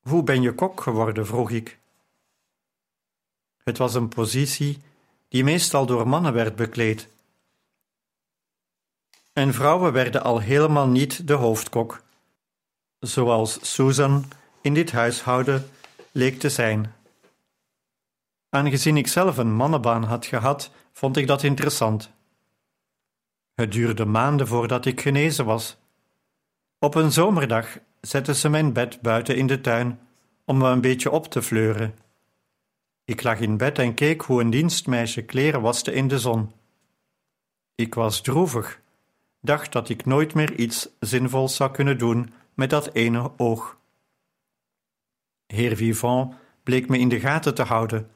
Hoe 0.00 0.22
ben 0.22 0.42
je 0.42 0.54
kok 0.54 0.80
geworden? 0.80 1.26
vroeg 1.26 1.50
ik. 1.50 1.78
Het 3.62 3.78
was 3.78 3.94
een 3.94 4.08
positie 4.08 4.82
die 5.28 5.44
meestal 5.44 5.86
door 5.86 6.08
mannen 6.08 6.32
werd 6.32 6.56
bekleed. 6.56 7.08
En 9.36 9.54
vrouwen 9.54 9.92
werden 9.92 10.22
al 10.22 10.38
helemaal 10.38 10.88
niet 10.88 11.26
de 11.26 11.32
hoofdkok, 11.32 12.02
zoals 12.98 13.74
Susan 13.74 14.24
in 14.60 14.74
dit 14.74 14.92
huishouden 14.92 15.70
leek 16.12 16.38
te 16.38 16.48
zijn. 16.48 16.92
Aangezien 18.48 18.96
ik 18.96 19.06
zelf 19.06 19.36
een 19.36 19.52
mannenbaan 19.52 20.04
had 20.04 20.26
gehad, 20.26 20.70
vond 20.92 21.16
ik 21.16 21.26
dat 21.26 21.42
interessant. 21.42 22.10
Het 23.54 23.72
duurde 23.72 24.04
maanden 24.04 24.46
voordat 24.46 24.84
ik 24.84 25.00
genezen 25.00 25.44
was. 25.44 25.76
Op 26.78 26.94
een 26.94 27.12
zomerdag 27.12 27.78
zette 28.00 28.34
ze 28.34 28.48
mijn 28.48 28.72
bed 28.72 29.00
buiten 29.00 29.36
in 29.36 29.46
de 29.46 29.60
tuin 29.60 30.00
om 30.44 30.58
me 30.58 30.68
een 30.68 30.80
beetje 30.80 31.10
op 31.10 31.26
te 31.26 31.42
fleuren. 31.42 31.98
Ik 33.04 33.22
lag 33.22 33.40
in 33.40 33.56
bed 33.56 33.78
en 33.78 33.94
keek 33.94 34.22
hoe 34.22 34.40
een 34.40 34.50
dienstmeisje 34.50 35.22
kleren 35.22 35.60
waste 35.60 35.92
in 35.92 36.08
de 36.08 36.18
zon. 36.18 36.52
Ik 37.74 37.94
was 37.94 38.20
droevig, 38.20 38.84
dacht 39.40 39.72
dat 39.72 39.88
ik 39.88 40.04
nooit 40.04 40.34
meer 40.34 40.54
iets 40.54 40.88
zinvols 41.00 41.56
zou 41.56 41.70
kunnen 41.70 41.98
doen 41.98 42.32
met 42.54 42.70
dat 42.70 42.92
ene 42.92 43.32
oog. 43.36 43.78
Heer 45.46 45.76
Vivant 45.76 46.34
bleek 46.62 46.88
me 46.88 46.98
in 46.98 47.08
de 47.08 47.20
gaten 47.20 47.54
te 47.54 47.62
houden. 47.62 48.10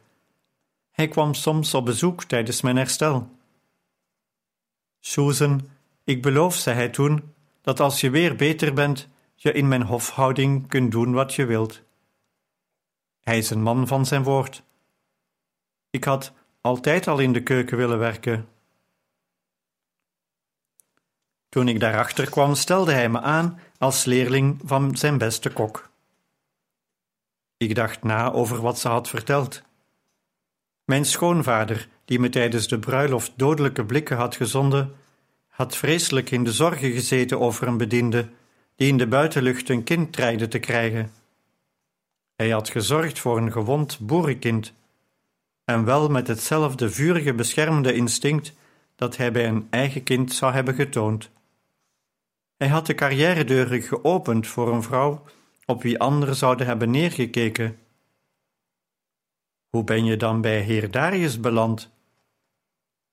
Hij 0.90 1.08
kwam 1.08 1.34
soms 1.34 1.74
op 1.74 1.84
bezoek 1.84 2.24
tijdens 2.24 2.60
mijn 2.60 2.76
herstel. 2.76 3.30
Susan, 5.00 5.68
ik 6.04 6.22
beloof, 6.22 6.54
zei 6.54 6.76
hij 6.76 6.88
toen, 6.88 7.34
dat 7.60 7.80
als 7.80 8.00
je 8.00 8.10
weer 8.10 8.36
beter 8.36 8.74
bent, 8.74 9.08
je 9.34 9.52
in 9.52 9.68
mijn 9.68 9.82
hofhouding 9.82 10.68
kunt 10.68 10.90
doen 10.90 11.12
wat 11.12 11.34
je 11.34 11.44
wilt. 11.44 11.82
Hij 13.20 13.38
is 13.38 13.50
een 13.50 13.62
man 13.62 13.86
van 13.86 14.06
zijn 14.06 14.22
woord. 14.22 14.62
Ik 15.90 16.04
had 16.04 16.32
altijd 16.60 17.08
al 17.08 17.18
in 17.18 17.32
de 17.32 17.42
keuken 17.42 17.76
willen 17.76 17.98
werken. 17.98 18.48
Toen 21.50 21.68
ik 21.68 21.80
daarachter 21.80 22.30
kwam, 22.30 22.54
stelde 22.54 22.92
hij 22.92 23.08
me 23.08 23.20
aan 23.20 23.60
als 23.78 24.04
leerling 24.04 24.60
van 24.64 24.96
zijn 24.96 25.18
beste 25.18 25.52
kok. 25.52 25.90
Ik 27.56 27.74
dacht 27.74 28.02
na 28.02 28.32
over 28.32 28.60
wat 28.60 28.78
ze 28.78 28.88
had 28.88 29.08
verteld. 29.08 29.62
Mijn 30.84 31.04
schoonvader, 31.04 31.88
die 32.04 32.18
me 32.18 32.28
tijdens 32.28 32.68
de 32.68 32.78
bruiloft 32.78 33.32
dodelijke 33.36 33.84
blikken 33.84 34.16
had 34.16 34.36
gezonden, 34.36 34.94
had 35.48 35.76
vreselijk 35.76 36.30
in 36.30 36.44
de 36.44 36.52
zorgen 36.52 36.92
gezeten 36.92 37.40
over 37.40 37.68
een 37.68 37.76
bediende 37.76 38.28
die 38.76 38.88
in 38.88 38.96
de 38.96 39.06
buitenlucht 39.06 39.68
een 39.68 39.84
kind 39.84 40.12
dreigde 40.12 40.48
te 40.48 40.58
krijgen. 40.58 41.12
Hij 42.36 42.50
had 42.50 42.68
gezorgd 42.68 43.18
voor 43.18 43.38
een 43.38 43.52
gewond 43.52 43.98
boerenkind, 44.00 44.72
en 45.64 45.84
wel 45.84 46.08
met 46.08 46.26
hetzelfde 46.26 46.90
vurige 46.90 47.34
beschermende 47.34 47.94
instinct 47.94 48.52
dat 48.96 49.16
hij 49.16 49.32
bij 49.32 49.48
een 49.48 49.66
eigen 49.70 50.02
kind 50.02 50.32
zou 50.32 50.52
hebben 50.52 50.74
getoond. 50.74 51.30
Hij 52.60 52.68
had 52.68 52.86
de 52.86 52.94
carrière-deuren 52.94 53.82
geopend 53.82 54.46
voor 54.46 54.72
een 54.72 54.82
vrouw 54.82 55.24
op 55.66 55.82
wie 55.82 55.98
anderen 55.98 56.36
zouden 56.36 56.66
hebben 56.66 56.90
neergekeken. 56.90 57.78
Hoe 59.68 59.84
ben 59.84 60.04
je 60.04 60.16
dan 60.16 60.40
bij 60.40 60.60
heer 60.60 60.90
Darius 60.90 61.40
beland? 61.40 61.90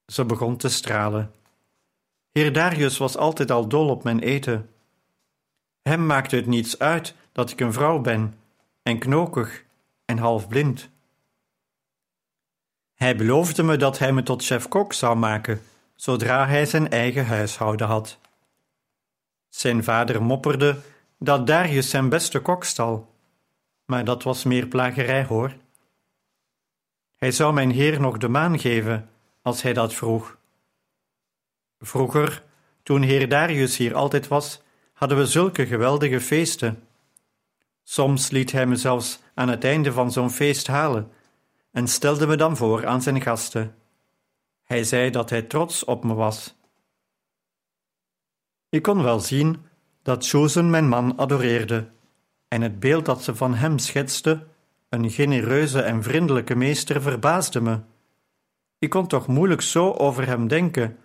Ze 0.06 0.26
begon 0.26 0.58
te 0.58 0.70
stralen. 0.70 1.32
Heer 2.32 2.54
Darius 2.54 2.98
was 2.98 3.18
altijd 3.18 3.52
al 3.52 3.68
dol 3.68 3.90
op 3.90 4.04
mijn 4.04 4.20
eten. 4.20 4.70
Hem 5.82 6.06
maakte 6.06 6.36
het 6.36 6.46
niets 6.46 6.80
uit 6.80 7.16
dat 7.32 7.52
ik 7.52 7.60
een 7.60 7.74
vrouw 7.74 8.00
ben, 8.00 8.40
en 8.84 9.00
knokig 9.00 9.64
en 10.06 10.18
half 10.18 10.48
blind. 10.48 10.90
Hij 12.94 13.16
beloofde 13.16 13.64
me 13.64 13.78
dat 13.78 14.00
hij 14.00 14.14
me 14.14 14.24
tot 14.24 14.46
chef-kok 14.46 14.94
zou 14.94 15.18
maken, 15.18 15.62
zodra 15.96 16.48
hij 16.48 16.66
zijn 16.66 16.90
eigen 16.90 17.26
huishouden 17.26 17.88
had. 17.88 18.20
Zijn 19.58 19.84
vader 19.84 20.24
mopperde 20.24 20.80
dat 21.20 21.48
Darius 21.48 21.90
zijn 21.90 22.10
beste 22.10 22.40
kok 22.40 22.64
stal, 22.64 23.14
maar 23.86 24.06
dat 24.06 24.24
was 24.24 24.44
meer 24.44 24.68
plagerij 24.68 25.24
hoor. 25.24 25.54
Hij 27.16 27.32
zou 27.32 27.54
mijn 27.54 27.72
heer 27.72 28.00
nog 28.02 28.18
de 28.18 28.28
maan 28.28 28.60
geven 28.60 29.10
als 29.42 29.62
hij 29.62 29.74
dat 29.74 29.94
vroeg. 29.94 30.38
Vroeger, 31.80 32.44
toen 32.84 33.02
heer 33.02 33.30
Darius 33.30 33.78
hier 33.78 33.96
altijd 33.96 34.28
was, 34.28 34.62
hadden 34.94 35.18
we 35.18 35.26
zulke 35.26 35.66
geweldige 35.66 36.22
feesten. 36.22 36.88
Soms 37.84 38.30
liet 38.30 38.52
hij 38.52 38.66
me 38.66 38.76
zelfs 38.76 39.20
aan 39.34 39.50
het 39.50 39.64
einde 39.64 39.92
van 39.92 40.12
zo'n 40.12 40.32
feest 40.32 40.68
halen 40.68 41.12
en 41.72 41.88
stelde 41.88 42.28
me 42.28 42.36
dan 42.36 42.58
voor 42.58 42.88
aan 42.88 43.02
zijn 43.02 43.22
gasten. 43.22 43.76
Hij 44.64 44.84
zei 44.84 45.10
dat 45.10 45.30
hij 45.30 45.42
trots 45.42 45.84
op 45.84 46.04
me 46.04 46.14
was. 46.14 46.57
Ik 48.78 48.84
kon 48.84 49.04
wel 49.04 49.20
zien 49.20 49.58
dat 50.04 50.26
Susan 50.26 50.70
mijn 50.70 50.88
man 50.88 51.18
adoreerde, 51.18 51.88
en 52.48 52.62
het 52.62 52.80
beeld 52.80 53.06
dat 53.06 53.24
ze 53.24 53.36
van 53.36 53.56
hem 53.56 53.78
schetste, 53.78 54.46
een 54.90 55.10
genereuze 55.10 55.82
en 55.82 56.04
vriendelijke 56.04 56.56
meester, 56.56 57.02
verbaasde 57.02 57.62
me. 57.62 57.80
Ik 58.80 58.90
kon 58.90 59.08
toch 59.08 59.28
moeilijk 59.28 59.62
zo 59.62 59.92
over 59.92 60.28
hem 60.28 60.48
denken, 60.48 60.98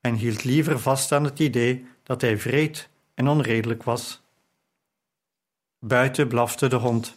en 0.00 0.14
hield 0.14 0.44
liever 0.44 0.78
vast 0.78 1.12
aan 1.12 1.24
het 1.24 1.38
idee 1.38 1.86
dat 2.02 2.20
hij 2.20 2.38
vreed 2.38 2.88
en 3.14 3.28
onredelijk 3.28 3.82
was. 3.82 4.22
Buiten 5.78 6.28
blafte 6.28 6.68
de 6.68 6.76
hond. 6.76 7.16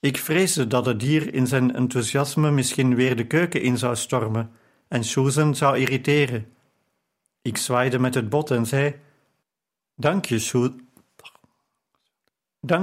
Ik 0.00 0.16
vreesde 0.16 0.66
dat 0.66 0.86
het 0.86 1.00
dier 1.00 1.34
in 1.34 1.46
zijn 1.46 1.74
enthousiasme 1.74 2.50
misschien 2.50 2.94
weer 2.94 3.16
de 3.16 3.26
keuken 3.26 3.62
in 3.62 3.78
zou 3.78 3.96
stormen 3.96 4.50
en 4.88 5.04
Susan 5.04 5.56
zou 5.56 5.78
irriteren. 5.78 6.52
Ik 7.42 7.56
zwaaide 7.56 7.98
met 7.98 8.14
het 8.14 8.28
bot 8.28 8.50
en 8.50 8.66
zei: 8.66 8.94
Dank 10.00 10.24
je, 10.24 10.38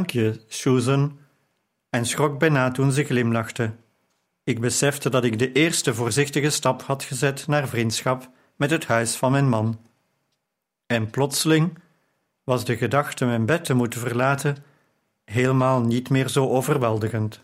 je, 0.05 0.43
Susan, 0.47 1.19
en 1.89 2.05
schrok 2.05 2.39
bijna 2.39 2.71
toen 2.71 2.91
ze 2.91 3.03
glimlachte. 3.03 3.75
Ik 4.43 4.59
besefte 4.59 5.09
dat 5.09 5.23
ik 5.23 5.39
de 5.39 5.51
eerste 5.51 5.93
voorzichtige 5.93 6.49
stap 6.49 6.81
had 6.81 7.03
gezet 7.03 7.47
naar 7.47 7.67
vriendschap 7.67 8.29
met 8.55 8.69
het 8.69 8.85
huis 8.85 9.15
van 9.15 9.31
mijn 9.31 9.49
man. 9.49 9.79
En 10.85 11.09
plotseling 11.09 11.77
was 12.43 12.65
de 12.65 12.77
gedachte 12.77 13.25
mijn 13.25 13.45
bed 13.45 13.65
te 13.65 13.73
moeten 13.73 13.99
verlaten 13.99 14.57
helemaal 15.25 15.81
niet 15.81 16.09
meer 16.09 16.29
zo 16.29 16.49
overweldigend. 16.49 17.43